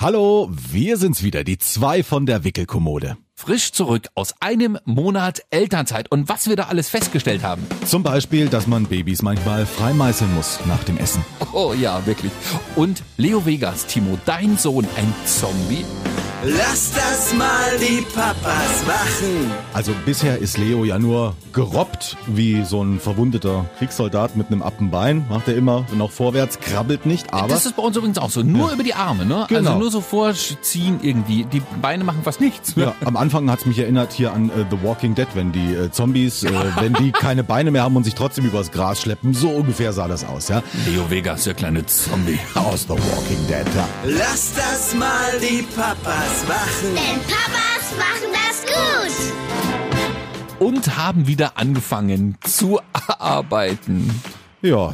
Hallo, 0.00 0.48
wir 0.50 0.96
sind's 0.96 1.22
wieder, 1.22 1.44
die 1.44 1.58
zwei 1.58 2.02
von 2.02 2.24
der 2.24 2.42
Wickelkommode. 2.42 3.18
Frisch 3.34 3.72
zurück 3.72 4.08
aus 4.14 4.32
einem 4.40 4.78
Monat 4.86 5.42
Elternzeit 5.50 6.10
und 6.10 6.26
was 6.26 6.48
wir 6.48 6.56
da 6.56 6.68
alles 6.68 6.88
festgestellt 6.88 7.42
haben. 7.42 7.66
Zum 7.84 8.02
Beispiel, 8.02 8.48
dass 8.48 8.66
man 8.66 8.86
Babys 8.86 9.20
manchmal 9.20 9.66
freimeißeln 9.66 10.34
muss 10.34 10.58
nach 10.66 10.82
dem 10.84 10.96
Essen. 10.96 11.22
Oh 11.52 11.74
ja, 11.78 12.06
wirklich. 12.06 12.32
Und 12.76 13.02
Leo 13.18 13.44
Vegas, 13.44 13.84
Timo, 13.84 14.18
dein 14.24 14.56
Sohn, 14.56 14.86
ein 14.96 15.12
Zombie? 15.26 15.84
Lass 16.42 16.92
das 16.94 17.34
mal 17.34 17.76
die 17.78 18.00
Papas 18.14 18.86
machen. 18.86 19.52
Also 19.74 19.92
bisher 20.06 20.38
ist 20.38 20.56
Leo 20.56 20.84
ja 20.84 20.98
nur 20.98 21.34
gerobbt 21.52 22.16
wie 22.26 22.64
so 22.64 22.82
ein 22.82 22.98
verwundeter 22.98 23.66
Kriegssoldat 23.78 24.36
mit 24.36 24.46
einem 24.46 24.62
Appenbein. 24.62 25.26
Macht 25.28 25.48
er 25.48 25.56
immer 25.56 25.84
noch 25.94 26.10
vorwärts, 26.10 26.58
krabbelt 26.58 27.04
nicht, 27.04 27.34
aber... 27.34 27.48
Das 27.48 27.66
ist 27.66 27.76
bei 27.76 27.82
uns 27.82 27.94
übrigens 27.94 28.16
auch 28.16 28.30
so. 28.30 28.42
Nur 28.42 28.72
über 28.72 28.82
die 28.82 28.94
Arme, 28.94 29.26
ne? 29.26 29.44
Genau. 29.48 29.58
Also 29.58 29.78
nur 29.78 29.90
so 29.90 30.00
vorziehen 30.00 31.00
irgendwie. 31.02 31.44
Die 31.44 31.60
Beine 31.82 32.04
machen 32.04 32.22
fast 32.22 32.40
nichts. 32.40 32.72
ja, 32.74 32.94
am 33.04 33.18
Anfang 33.18 33.50
hat's 33.50 33.66
mich 33.66 33.78
erinnert 33.78 34.14
hier 34.14 34.32
an 34.32 34.48
äh, 34.48 34.64
The 34.70 34.78
Walking 34.82 35.14
Dead, 35.14 35.28
wenn 35.34 35.52
die 35.52 35.74
äh, 35.74 35.90
Zombies, 35.90 36.44
äh, 36.44 36.50
wenn 36.80 36.94
die 36.94 37.12
keine 37.12 37.44
Beine 37.44 37.70
mehr 37.70 37.82
haben 37.82 37.96
und 37.96 38.04
sich 38.04 38.14
trotzdem 38.14 38.46
übers 38.46 38.70
Gras 38.70 39.02
schleppen. 39.02 39.34
So 39.34 39.50
ungefähr 39.50 39.92
sah 39.92 40.08
das 40.08 40.24
aus, 40.24 40.48
ja. 40.48 40.62
Leo 40.86 41.10
Vegas, 41.10 41.44
der 41.44 41.52
kleine 41.52 41.84
Zombie. 41.84 42.38
Aus 42.54 42.84
The 42.84 42.94
Walking 42.94 43.46
Dead, 43.46 43.66
ja. 43.76 43.86
Lass 44.04 44.54
das 44.54 44.94
mal 44.94 45.38
die 45.38 45.62
Papas 45.76 46.29
machen. 46.48 46.94
Denn 46.94 47.20
Papas 47.22 47.94
machen 47.98 48.32
das 48.32 48.64
gut. 48.66 49.14
Und 50.58 50.96
haben 50.96 51.26
wieder 51.26 51.52
angefangen 51.56 52.36
zu 52.42 52.80
arbeiten. 53.18 54.20
Ja, 54.62 54.90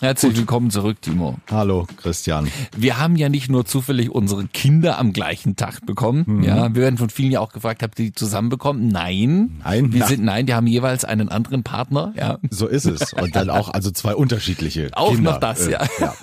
Herzlich 0.00 0.36
willkommen 0.36 0.70
zurück, 0.70 1.00
Timo. 1.00 1.38
hallo 1.50 1.86
Christian. 1.96 2.48
Wir 2.76 2.98
haben 2.98 3.16
ja 3.16 3.30
nicht 3.30 3.48
nur 3.48 3.64
zufällig 3.64 4.10
unsere 4.10 4.46
Kinder 4.46 4.98
am 4.98 5.14
gleichen 5.14 5.56
Tag 5.56 5.86
bekommen. 5.86 6.42
Ja, 6.44 6.74
wir 6.74 6.82
werden 6.82 6.98
von 6.98 7.08
vielen 7.08 7.30
ja 7.32 7.40
auch 7.40 7.50
gefragt, 7.50 7.82
habt 7.82 7.98
ihr 7.98 8.06
die 8.06 8.12
zusammen 8.12 8.50
bekommen? 8.50 8.88
Nein. 8.88 9.58
Nein. 9.64 9.94
Wir 9.94 10.04
sind, 10.06 10.22
nein, 10.22 10.44
die 10.44 10.52
haben 10.52 10.66
jeweils 10.66 11.06
einen 11.06 11.30
anderen 11.30 11.62
Partner. 11.62 12.12
Ja. 12.14 12.38
So 12.50 12.66
ist 12.66 12.84
es. 12.84 13.14
Und 13.14 13.34
dann 13.34 13.48
auch 13.48 13.70
also 13.70 13.90
zwei 13.90 14.14
unterschiedliche 14.14 14.90
Auch 14.92 15.14
Kinder. 15.14 15.32
noch 15.32 15.40
das, 15.40 15.66
Äh, 15.66 15.72
ja. 15.72 15.84
ja. 15.98 16.14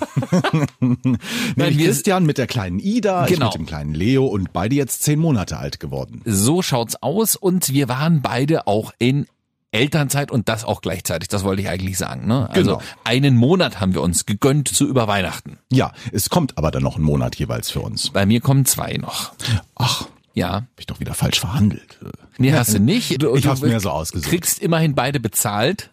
Wir- 1.56 1.72
Christian 1.72 2.26
mit 2.26 2.38
der 2.38 2.46
kleinen 2.46 2.78
Ida, 2.78 3.26
Genau. 3.26 3.46
mit 3.46 3.54
dem 3.56 3.66
kleinen 3.66 3.92
Leo 3.94 4.24
und 4.26 4.52
beide 4.52 4.76
jetzt 4.76 5.02
zehn 5.02 5.18
Monate 5.18 5.58
alt 5.58 5.80
geworden. 5.80 6.22
So 6.24 6.62
schaut's 6.62 6.94
aus 7.02 7.34
und 7.34 7.70
wir 7.72 7.88
waren 7.88 8.22
beide 8.22 8.68
auch 8.68 8.92
in 9.00 9.26
Elternzeit 9.74 10.30
und 10.30 10.48
das 10.48 10.64
auch 10.64 10.80
gleichzeitig. 10.80 11.28
Das 11.28 11.44
wollte 11.44 11.62
ich 11.62 11.68
eigentlich 11.68 11.98
sagen. 11.98 12.26
Ne? 12.26 12.48
Also 12.50 12.76
Genau. 12.78 12.82
einen 13.04 13.36
Monat 13.36 13.80
haben 13.80 13.92
wir 13.94 14.02
uns 14.02 14.24
gegönnt 14.26 14.68
zu 14.68 14.86
über 14.86 15.08
Weihnachten. 15.08 15.58
Ja, 15.70 15.92
es 16.12 16.30
kommt 16.30 16.56
aber 16.56 16.70
dann 16.70 16.82
noch 16.82 16.96
ein 16.96 17.02
Monat 17.02 17.36
jeweils 17.36 17.70
für 17.70 17.80
uns. 17.80 18.10
Bei 18.10 18.24
mir 18.26 18.40
kommen 18.40 18.64
zwei 18.64 18.94
noch. 18.94 19.32
Ach, 19.74 20.06
Ja. 20.34 20.52
hab 20.52 20.64
ich 20.78 20.86
doch 20.86 21.00
wieder 21.00 21.14
falsch 21.14 21.40
verhandelt. 21.40 21.98
Nee, 22.38 22.52
hast 22.52 22.74
du 22.74 22.80
nicht. 22.80 23.22
Du, 23.22 23.34
Ich 23.36 23.44
du 23.44 23.50
hab's 23.50 23.60
mir 23.62 23.78
so 23.78 23.90
ausgesucht. 23.90 24.28
kriegst 24.28 24.58
immerhin 24.60 24.96
beide 24.96 25.20
bezahlt. 25.20 25.90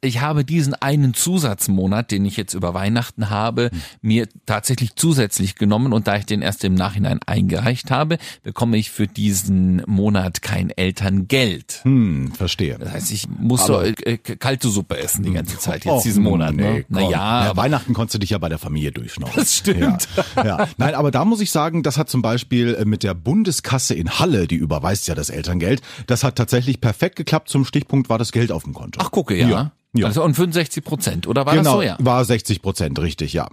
Ich 0.00 0.20
habe 0.22 0.44
diesen 0.44 0.72
einen 0.74 1.12
Zusatzmonat, 1.12 2.10
den 2.10 2.24
ich 2.24 2.38
jetzt 2.38 2.54
über 2.54 2.72
Weihnachten 2.72 3.28
habe, 3.28 3.70
mir 4.00 4.26
tatsächlich 4.46 4.94
zusätzlich 4.96 5.56
genommen 5.56 5.92
und 5.92 6.08
da 6.08 6.16
ich 6.16 6.24
den 6.24 6.40
erst 6.40 6.64
im 6.64 6.74
Nachhinein 6.74 7.20
eingereicht 7.26 7.90
habe, 7.90 8.16
bekomme 8.42 8.78
ich 8.78 8.90
für 8.90 9.06
diesen 9.06 9.82
Monat 9.86 10.40
kein 10.40 10.70
Elterngeld. 10.70 11.80
Hm, 11.82 12.32
verstehe. 12.32 12.78
Das 12.78 12.92
heißt, 12.92 13.10
ich 13.12 13.28
muss 13.28 13.66
so 13.66 13.80
äh, 13.80 13.90
äh, 14.04 14.16
kalte 14.16 14.68
Suppe 14.68 14.96
essen 14.98 15.24
die 15.24 15.32
ganze 15.32 15.58
Zeit 15.58 15.84
jetzt 15.84 15.92
Och, 15.92 16.02
diesen 16.02 16.22
Monat. 16.24 16.54
nee, 16.54 16.62
ne? 16.62 16.84
komm. 16.84 16.96
Naja, 16.96 17.46
Ja, 17.48 17.56
Weihnachten 17.56 17.92
konntest 17.92 18.14
du 18.14 18.18
dich 18.20 18.30
ja 18.30 18.38
bei 18.38 18.48
der 18.48 18.58
Familie 18.58 18.92
durchschnaufen. 18.92 19.34
Das 19.36 19.54
stimmt. 19.56 20.08
Ja, 20.36 20.44
ja. 20.46 20.68
Nein, 20.78 20.94
aber 20.94 21.10
da 21.10 21.24
muss 21.24 21.40
ich 21.40 21.50
sagen, 21.50 21.82
das 21.82 21.98
hat 21.98 22.08
zum 22.08 22.22
Beispiel 22.22 22.74
äh, 22.74 22.84
mit 22.84 23.02
der 23.02 23.14
Bundeskasse 23.50 23.94
in 23.94 24.18
Halle, 24.18 24.46
die 24.46 24.54
überweist 24.54 25.08
ja 25.08 25.14
das 25.16 25.28
Elterngeld, 25.28 25.82
das 26.06 26.22
hat 26.22 26.36
tatsächlich 26.36 26.80
perfekt 26.80 27.16
geklappt. 27.16 27.48
Zum 27.48 27.64
Stichpunkt 27.64 28.08
war 28.08 28.18
das 28.18 28.30
Geld 28.30 28.52
auf 28.52 28.62
dem 28.62 28.74
Konto. 28.74 29.00
ach 29.02 29.10
gucke, 29.10 29.36
ja. 29.36 29.48
Ja, 29.48 29.72
ja. 29.92 30.06
Also 30.06 30.22
und 30.22 30.34
65 30.34 30.84
Prozent, 30.84 31.26
oder 31.26 31.46
war 31.46 31.54
genau, 31.54 31.64
das 31.64 31.72
so, 31.72 31.82
ja? 31.82 31.96
war 31.98 32.24
60 32.24 32.62
Prozent, 32.62 32.98
richtig, 33.00 33.32
ja. 33.32 33.48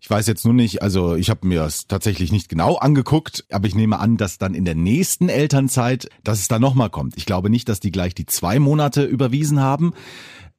Ich 0.00 0.08
weiß 0.08 0.26
jetzt 0.26 0.44
nur 0.44 0.54
nicht, 0.54 0.82
also 0.82 1.16
ich 1.16 1.28
habe 1.30 1.46
mir 1.46 1.62
es 1.62 1.86
tatsächlich 1.86 2.30
nicht 2.30 2.48
genau 2.48 2.76
angeguckt, 2.76 3.44
aber 3.50 3.66
ich 3.66 3.74
nehme 3.74 3.98
an, 3.98 4.16
dass 4.16 4.38
dann 4.38 4.54
in 4.54 4.64
der 4.64 4.74
nächsten 4.74 5.28
Elternzeit, 5.28 6.08
dass 6.22 6.38
es 6.38 6.48
da 6.48 6.58
nochmal 6.58 6.90
kommt. 6.90 7.16
Ich 7.16 7.26
glaube 7.26 7.50
nicht, 7.50 7.68
dass 7.68 7.80
die 7.80 7.90
gleich 7.90 8.14
die 8.14 8.26
zwei 8.26 8.58
Monate 8.58 9.02
überwiesen 9.02 9.60
haben. 9.60 9.92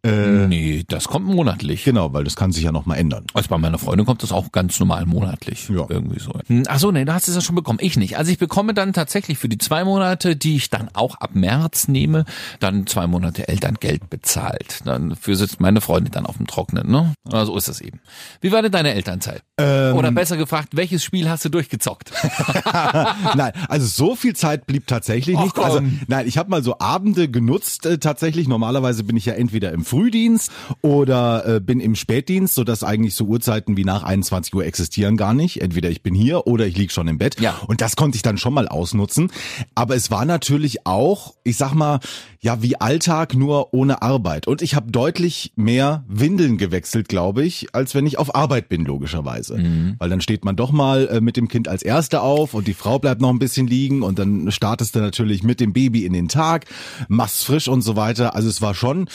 Nee, 0.06 0.84
das 0.88 1.08
kommt 1.08 1.25
monatlich. 1.25 1.86
Genau, 1.86 2.12
weil 2.12 2.25
das 2.25 2.36
kann 2.36 2.52
sich 2.52 2.64
ja 2.64 2.74
nochmal 2.74 2.97
ändern. 2.97 3.25
Also 3.34 3.47
bei 3.47 3.58
meiner 3.58 3.78
Freundin 3.78 4.06
kommt 4.06 4.22
das 4.22 4.34
auch 4.34 4.52
ganz 4.52 4.78
normal 4.80 5.06
monatlich. 5.06 5.69
Ja. 5.69 5.86
Irgendwie 5.88 6.19
so. 6.19 6.34
Hm, 6.47 6.64
Ach 6.68 6.78
so, 6.78 6.91
nee, 6.91 7.06
du 7.06 7.14
hast 7.14 7.30
es 7.30 7.36
ja 7.36 7.41
schon 7.41 7.56
bekommen. 7.56 7.80
Ich 7.81 7.96
nicht. 7.96 8.18
Also 8.18 8.30
ich 8.31 8.38
bekomme 8.38 8.74
dann 8.74 8.91
tatsächlich 8.91 9.38
für 9.38 9.47
die 9.47 9.58
zwei 9.58 9.86
Monate, 9.86 10.36
die 10.36 10.58
ich 10.58 10.69
dann 10.69 10.90
auch 10.94 11.16
ab 11.16 11.36
März 11.36 11.88
nehme, 11.88 12.25
dann 12.59 12.86
zwei 12.86 13.08
Monate 13.08 13.47
Elterngeld 13.47 14.09
bezahlt. 14.09 14.81
Dann 14.84 15.16
für 15.16 15.38
sitzt 15.38 15.62
meine 15.62 15.80
Freundin 15.80 16.12
dann 16.12 16.25
auf 16.25 16.35
dem 16.35 16.47
Trocknen, 16.47 16.91
ne? 16.91 17.14
Aber 17.25 17.46
so 17.46 17.56
ist 17.56 17.70
das 17.70 17.80
eben. 17.80 18.02
Wie 18.41 18.52
war 18.52 18.62
denn 18.62 18.74
deine 18.74 18.94
Elternzeit? 18.94 19.41
Ähm. 19.59 19.96
Oder 19.96 20.12
besser 20.12 20.36
gefragt, 20.36 20.69
welches 20.75 21.03
Spiel 21.03 21.30
hast 21.30 21.46
du 21.46 21.50
durchgezockt? 21.50 22.12
nein, 23.36 23.52
also 23.69 23.86
so 23.86 24.16
viel 24.16 24.36
Zeit 24.36 24.66
blieb 24.66 24.88
tatsächlich 24.88 25.38
nicht. 25.38 25.59
Also 25.59 25.78
komm. 25.78 26.00
nein, 26.08 26.28
ich 26.28 26.40
habe 26.40 26.50
mal 26.50 26.64
so 26.64 26.80
Abende 26.80 27.30
genutzt 27.30 27.86
äh, 27.86 28.00
tatsächlich. 28.00 28.47
Normalerweise 28.47 29.03
bin 29.03 29.16
ich 29.16 29.25
ja 29.25 29.34
entweder 29.34 29.72
im 29.72 29.86
Frühdienst 29.86 30.52
oder 30.81 31.46
äh, 31.46 31.59
bin 31.59 31.80
im 31.80 31.96
Spätdienst, 31.96 32.56
so 32.56 32.64
dass 32.64 32.84
eigentlich 32.84 33.14
so 33.14 33.25
Uhrzeiten 33.25 33.78
wie 33.78 33.84
nach 33.84 34.02
21 34.02 34.56
Uhr 34.56 34.66
existieren 34.66 35.18
gar 35.18 35.36
nicht. 35.36 35.62
Entweder 35.62 35.91
ich 35.91 36.02
bin 36.02 36.16
hier 36.16 36.47
oder 36.47 36.66
ich 36.66 36.75
lieg 36.75 36.91
schon 36.91 37.08
im 37.08 37.20
Bett. 37.20 37.40
Ja. 37.40 37.56
Und 37.68 37.81
das 37.81 37.96
konnte 37.96 38.16
ich 38.16 38.24
dann 38.24 38.40
schon 38.40 38.56
mal 38.56 38.68
ausnutzen. 38.68 39.31
Aber 39.75 39.96
es 39.96 40.09
war 40.09 40.25
natürlich 40.25 40.88
auch, 40.88 41.35
ich 41.44 41.58
sag 41.58 41.75
mal, 41.75 42.00
ja 42.44 42.62
wie 42.62 42.80
Alltag 42.80 43.34
nur 43.35 43.74
ohne 43.74 44.02
Arbeit. 44.02 44.47
Und 44.47 44.62
ich 44.62 44.75
habe 44.75 44.91
deutlich 44.91 45.53
mehr 45.56 46.03
Windeln 46.08 46.58
gewechselt, 46.58 47.08
glaube 47.08 47.44
ich, 47.44 47.74
als 47.74 47.96
wenn 47.96 48.06
ich 48.06 48.20
auf 48.20 48.35
Arbeit 48.35 48.70
bin 48.70 48.84
logischerweise. 48.84 49.53
Weil 50.00 50.09
dann 50.09 50.22
steht 50.22 50.46
man 50.46 50.56
doch 50.56 50.72
mal 50.72 51.08
äh, 51.08 51.22
mit 51.22 51.38
dem 51.38 51.47
Kind 51.47 51.68
als 51.68 51.84
Erste 51.84 52.22
auf 52.22 52.53
und 52.53 52.68
die 52.68 52.74
Frau 52.74 53.00
bleibt 53.00 53.22
noch 53.22 53.30
ein 53.30 53.40
bisschen 53.40 53.68
liegen 53.68 54.02
und 54.02 54.19
dann 54.19 54.52
startest 54.52 54.96
du 54.96 55.00
natürlich 55.00 55.44
mit 55.44 55.59
dem 55.59 55.74
Baby 55.74 56.06
in 56.06 56.14
den 56.14 56.28
Tag, 56.28 56.66
machst 57.08 57.46
frisch 57.46 57.68
und 57.68 57.81
so 57.81 57.96
weiter. 57.96 58.36
Also 58.36 58.50
es 58.50 58.62
war 58.62 58.74
schon, 58.74 59.08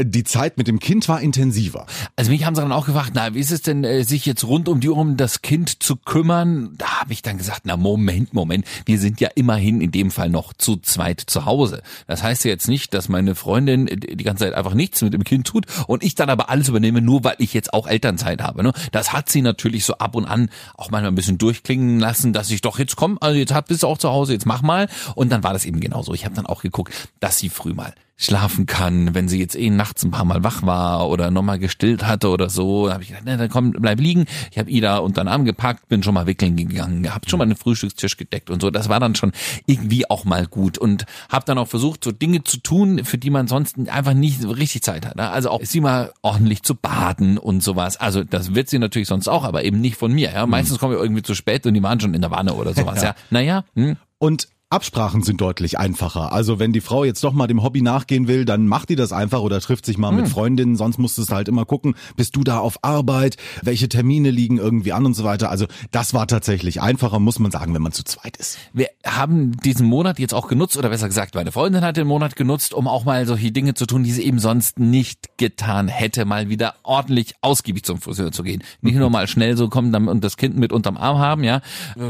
die 0.00 0.24
Zeit 0.24 0.58
mit 0.58 0.68
dem 0.68 0.78
Kind 0.78 1.08
war 1.08 1.20
intensiver. 1.20 1.86
Also 2.16 2.30
mich 2.30 2.44
haben 2.44 2.54
sie 2.54 2.62
dann 2.62 2.72
auch 2.72 2.86
gefragt, 2.86 3.12
na, 3.14 3.34
wie 3.34 3.40
ist 3.40 3.52
es 3.52 3.62
denn, 3.62 3.84
äh, 3.84 4.04
sich 4.04 4.26
jetzt 4.26 4.44
rund 4.44 4.68
um 4.68 4.80
die 4.80 4.88
Uhr 4.88 4.96
um 4.96 5.16
das 5.16 5.42
Kind 5.42 5.82
zu 5.82 5.96
kümmern? 5.96 6.74
Da 6.76 7.00
habe 7.00 7.12
ich 7.12 7.22
dann 7.22 7.38
gesagt, 7.38 7.62
na 7.64 7.76
Moment, 7.76 8.34
Moment, 8.34 8.64
wir 8.86 8.98
sind 8.98 9.20
ja 9.20 9.28
immerhin 9.34 9.80
in 9.80 9.92
dem 9.92 10.10
Fall 10.10 10.30
noch 10.30 10.52
zu 10.52 10.76
zweit 10.76 11.20
zu 11.20 11.44
Hause. 11.44 11.82
Das 12.06 12.22
heißt 12.22 12.44
ja 12.44 12.50
jetzt 12.50 12.68
nicht, 12.68 12.94
dass 12.94 13.08
meine 13.08 13.34
Freundin 13.34 13.88
äh, 13.88 13.96
die 13.96 14.24
ganze 14.24 14.44
Zeit 14.44 14.54
einfach 14.54 14.74
nichts 14.74 15.02
mit 15.02 15.14
dem 15.14 15.24
Kind 15.24 15.46
tut 15.46 15.66
und 15.86 16.02
ich 16.02 16.14
dann 16.14 16.30
aber 16.30 16.50
alles 16.50 16.68
übernehme, 16.68 17.00
nur 17.00 17.24
weil 17.24 17.36
ich 17.38 17.54
jetzt 17.54 17.72
auch 17.72 17.86
Elternzeit 17.86 18.42
habe. 18.42 18.62
Ne? 18.62 18.72
Das 18.92 19.12
hat 19.12 19.28
sie 19.28 19.42
natürlich 19.42 19.69
so 19.78 19.94
ab 19.94 20.14
und 20.14 20.26
an 20.26 20.50
auch 20.76 20.90
manchmal 20.90 21.12
ein 21.12 21.14
bisschen 21.14 21.38
durchklingen 21.38 22.00
lassen, 22.00 22.32
dass 22.32 22.50
ich 22.50 22.60
doch 22.60 22.78
jetzt 22.78 22.96
komm, 22.96 23.18
also 23.20 23.38
jetzt 23.38 23.54
bist 23.66 23.82
du 23.82 23.86
auch 23.86 23.98
zu 23.98 24.10
Hause, 24.10 24.32
jetzt 24.32 24.46
mach 24.46 24.62
mal. 24.62 24.88
Und 25.14 25.30
dann 25.30 25.42
war 25.42 25.52
das 25.52 25.64
eben 25.64 25.80
genauso. 25.80 26.14
Ich 26.14 26.24
habe 26.24 26.34
dann 26.34 26.46
auch 26.46 26.62
geguckt, 26.62 26.92
dass 27.20 27.38
sie 27.38 27.48
früh 27.48 27.72
mal 27.72 27.94
schlafen 28.20 28.66
kann, 28.66 29.14
wenn 29.14 29.28
sie 29.28 29.40
jetzt 29.40 29.56
eh 29.56 29.70
nachts 29.70 30.04
ein 30.04 30.10
paar 30.10 30.26
Mal 30.26 30.44
wach 30.44 30.62
war 30.62 31.08
oder 31.08 31.30
nochmal 31.30 31.58
gestillt 31.58 32.06
hatte 32.06 32.28
oder 32.28 32.50
so, 32.50 32.86
da 32.86 32.92
habe 32.92 33.02
ich 33.02 33.08
gedacht, 33.08 33.24
na, 33.26 33.38
dann 33.38 33.48
komm, 33.48 33.72
bleib 33.72 33.98
liegen. 33.98 34.26
Ich 34.50 34.58
habe 34.58 34.70
Ida 34.70 34.98
unter 34.98 35.24
den 35.24 35.28
Arm 35.28 35.46
gepackt, 35.46 35.88
bin 35.88 36.02
schon 36.02 36.12
mal 36.12 36.26
wickeln 36.26 36.54
gegangen, 36.54 37.12
hab 37.12 37.28
schon 37.30 37.38
mal 37.38 37.46
den 37.46 37.56
Frühstückstisch 37.56 38.18
gedeckt 38.18 38.50
und 38.50 38.60
so. 38.60 38.70
Das 38.70 38.90
war 38.90 39.00
dann 39.00 39.14
schon 39.14 39.32
irgendwie 39.64 40.08
auch 40.10 40.26
mal 40.26 40.46
gut 40.46 40.76
und 40.76 41.06
habe 41.30 41.46
dann 41.46 41.56
auch 41.56 41.68
versucht, 41.68 42.04
so 42.04 42.12
Dinge 42.12 42.44
zu 42.44 42.58
tun, 42.58 43.04
für 43.04 43.16
die 43.16 43.30
man 43.30 43.46
sonst 43.48 43.76
einfach 43.88 44.12
nicht 44.12 44.44
richtig 44.44 44.82
Zeit 44.82 45.06
hat. 45.06 45.16
ne? 45.16 45.30
Also 45.30 45.48
auch 45.48 45.60
sie 45.62 45.80
mal 45.80 46.12
ordentlich 46.20 46.62
zu 46.62 46.74
baden 46.74 47.38
und 47.38 47.62
sowas. 47.62 47.96
Also 47.96 48.22
das 48.22 48.54
wird 48.54 48.68
sie 48.68 48.78
natürlich 48.78 49.08
sonst 49.08 49.28
auch, 49.28 49.44
aber 49.44 49.64
eben 49.64 49.80
nicht 49.80 49.96
von 49.96 50.12
mir. 50.12 50.30
Ja, 50.30 50.44
meistens 50.44 50.78
kommen 50.78 50.92
wir 50.92 51.00
irgendwie 51.00 51.22
zu 51.22 51.34
spät 51.34 51.64
und 51.64 51.72
die 51.72 51.82
waren 51.82 51.98
schon 51.98 52.12
in 52.12 52.20
der 52.20 52.30
Wanne 52.30 52.52
oder 52.52 52.74
sowas. 52.74 53.02
ja, 53.02 53.14
naja. 53.30 53.64
Hm. 53.74 53.96
Und 54.18 54.48
Absprachen 54.72 55.24
sind 55.24 55.40
deutlich 55.40 55.80
einfacher. 55.80 56.32
Also 56.32 56.60
wenn 56.60 56.72
die 56.72 56.80
Frau 56.80 57.02
jetzt 57.02 57.24
doch 57.24 57.32
mal 57.32 57.48
dem 57.48 57.64
Hobby 57.64 57.82
nachgehen 57.82 58.28
will, 58.28 58.44
dann 58.44 58.68
macht 58.68 58.88
die 58.88 58.94
das 58.94 59.12
einfach 59.12 59.40
oder 59.40 59.60
trifft 59.60 59.84
sich 59.84 59.98
mal 59.98 60.12
mit 60.12 60.28
Freundinnen. 60.28 60.76
Sonst 60.76 60.96
musstest 60.96 61.30
du 61.30 61.34
halt 61.34 61.48
immer 61.48 61.64
gucken, 61.64 61.96
bist 62.14 62.36
du 62.36 62.44
da 62.44 62.58
auf 62.60 62.78
Arbeit, 62.82 63.36
welche 63.62 63.88
Termine 63.88 64.30
liegen 64.30 64.58
irgendwie 64.58 64.92
an 64.92 65.06
und 65.06 65.14
so 65.14 65.24
weiter. 65.24 65.50
Also 65.50 65.66
das 65.90 66.14
war 66.14 66.28
tatsächlich 66.28 66.80
einfacher, 66.80 67.18
muss 67.18 67.40
man 67.40 67.50
sagen, 67.50 67.74
wenn 67.74 67.82
man 67.82 67.90
zu 67.90 68.04
zweit 68.04 68.36
ist. 68.36 68.58
Wir 68.72 68.86
haben 69.04 69.56
diesen 69.56 69.86
Monat 69.88 70.20
jetzt 70.20 70.34
auch 70.34 70.46
genutzt, 70.46 70.76
oder 70.76 70.90
besser 70.90 71.08
gesagt, 71.08 71.34
meine 71.34 71.50
Freundin 71.50 71.82
hat 71.82 71.96
den 71.96 72.06
Monat 72.06 72.36
genutzt, 72.36 72.72
um 72.72 72.86
auch 72.86 73.02
mal 73.04 73.26
solche 73.26 73.50
Dinge 73.50 73.74
zu 73.74 73.86
tun, 73.86 74.04
die 74.04 74.12
sie 74.12 74.22
eben 74.22 74.38
sonst 74.38 74.78
nicht 74.78 75.36
getan 75.36 75.88
hätte, 75.88 76.24
mal 76.24 76.48
wieder 76.48 76.76
ordentlich 76.84 77.34
ausgiebig 77.40 77.82
zum 77.82 78.00
Friseur 78.00 78.30
zu 78.30 78.44
gehen. 78.44 78.62
Nicht 78.82 78.94
nur 78.94 79.10
mal 79.10 79.26
schnell 79.26 79.56
so 79.56 79.68
kommen 79.68 79.92
und 80.06 80.22
das 80.22 80.36
Kind 80.36 80.56
mit 80.56 80.72
unterm 80.72 80.96
Arm 80.96 81.18
haben, 81.18 81.42
ja. 81.42 81.60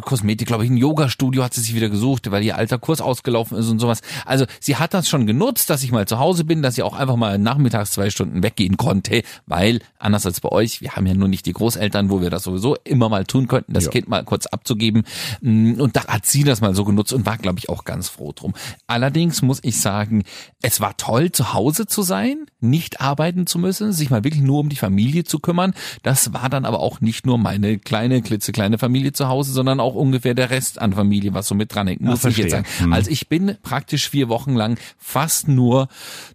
Kosmetik, 0.02 0.46
glaube 0.46 0.66
ich, 0.66 0.70
ein 0.70 0.76
Yoga-Studio 0.76 1.42
hat 1.42 1.54
sie 1.54 1.62
sich 1.62 1.74
wieder 1.74 1.88
gesucht, 1.88 2.30
weil 2.30 2.49
ihr 2.50 2.56
alter 2.56 2.78
Kurs 2.78 3.00
ausgelaufen 3.00 3.56
ist 3.58 3.68
und 3.68 3.78
sowas. 3.78 4.00
Also 4.26 4.44
sie 4.60 4.76
hat 4.76 4.92
das 4.94 5.08
schon 5.08 5.26
genutzt, 5.26 5.70
dass 5.70 5.82
ich 5.82 5.92
mal 5.92 6.06
zu 6.06 6.18
Hause 6.18 6.44
bin, 6.44 6.62
dass 6.62 6.74
sie 6.74 6.82
auch 6.82 6.94
einfach 6.94 7.16
mal 7.16 7.38
nachmittags 7.38 7.92
zwei 7.92 8.10
Stunden 8.10 8.42
weggehen 8.42 8.76
konnte, 8.76 9.22
weil 9.46 9.80
anders 9.98 10.26
als 10.26 10.40
bei 10.40 10.50
euch, 10.50 10.80
wir 10.80 10.92
haben 10.96 11.06
ja 11.06 11.14
nur 11.14 11.28
nicht 11.28 11.46
die 11.46 11.52
Großeltern, 11.52 12.10
wo 12.10 12.20
wir 12.20 12.30
das 12.30 12.42
sowieso 12.42 12.76
immer 12.84 13.08
mal 13.08 13.24
tun 13.24 13.48
könnten, 13.48 13.72
das 13.72 13.84
Ja. 13.84 13.90
Kind 13.90 14.08
mal 14.08 14.24
kurz 14.24 14.46
abzugeben. 14.46 15.04
Mm, 15.40 15.80
Und 15.80 15.96
da 15.96 16.06
hat 16.06 16.26
sie 16.26 16.44
das 16.44 16.60
mal 16.60 16.74
so 16.74 16.84
genutzt 16.84 17.12
und 17.12 17.24
war, 17.26 17.38
glaube 17.38 17.58
ich, 17.58 17.68
auch 17.68 17.84
ganz 17.84 18.08
froh 18.08 18.32
drum. 18.34 18.54
Allerdings 18.86 19.42
muss 19.42 19.60
ich 19.62 19.80
sagen, 19.80 20.24
es 20.62 20.80
war 20.80 20.96
toll, 20.96 21.32
zu 21.32 21.52
Hause 21.54 21.86
zu 21.86 22.02
sein, 22.02 22.46
nicht 22.60 23.00
arbeiten 23.00 23.46
zu 23.46 23.58
müssen, 23.58 23.92
sich 23.92 24.10
mal 24.10 24.24
wirklich 24.24 24.42
nur 24.42 24.58
um 24.60 24.68
die 24.68 24.76
Familie 24.76 25.24
zu 25.24 25.38
kümmern. 25.38 25.72
Das 26.02 26.32
war 26.32 26.48
dann 26.48 26.64
aber 26.64 26.80
auch 26.80 27.00
nicht 27.00 27.24
nur 27.26 27.38
meine 27.38 27.78
kleine, 27.78 28.20
klitzekleine 28.22 28.78
Familie 28.78 29.12
zu 29.12 29.28
Hause, 29.28 29.52
sondern 29.52 29.80
auch 29.80 29.94
ungefähr 29.94 30.34
der 30.34 30.50
Rest 30.50 30.80
an 30.80 30.92
Familie, 30.92 31.32
was 31.34 31.48
so 31.48 31.54
mit 31.54 31.74
dran 31.74 31.86
hängt, 31.86 32.00
muss 32.00 32.24
ich 32.24 32.36
jetzt 32.42 32.52
sagen. 32.52 32.66
Hm. 32.78 32.92
Also 32.92 33.10
ich 33.10 33.28
bin 33.28 33.56
praktisch 33.62 34.10
vier 34.10 34.28
Wochen 34.28 34.54
lang 34.54 34.78
fast 34.98 35.48
nur 35.48 35.88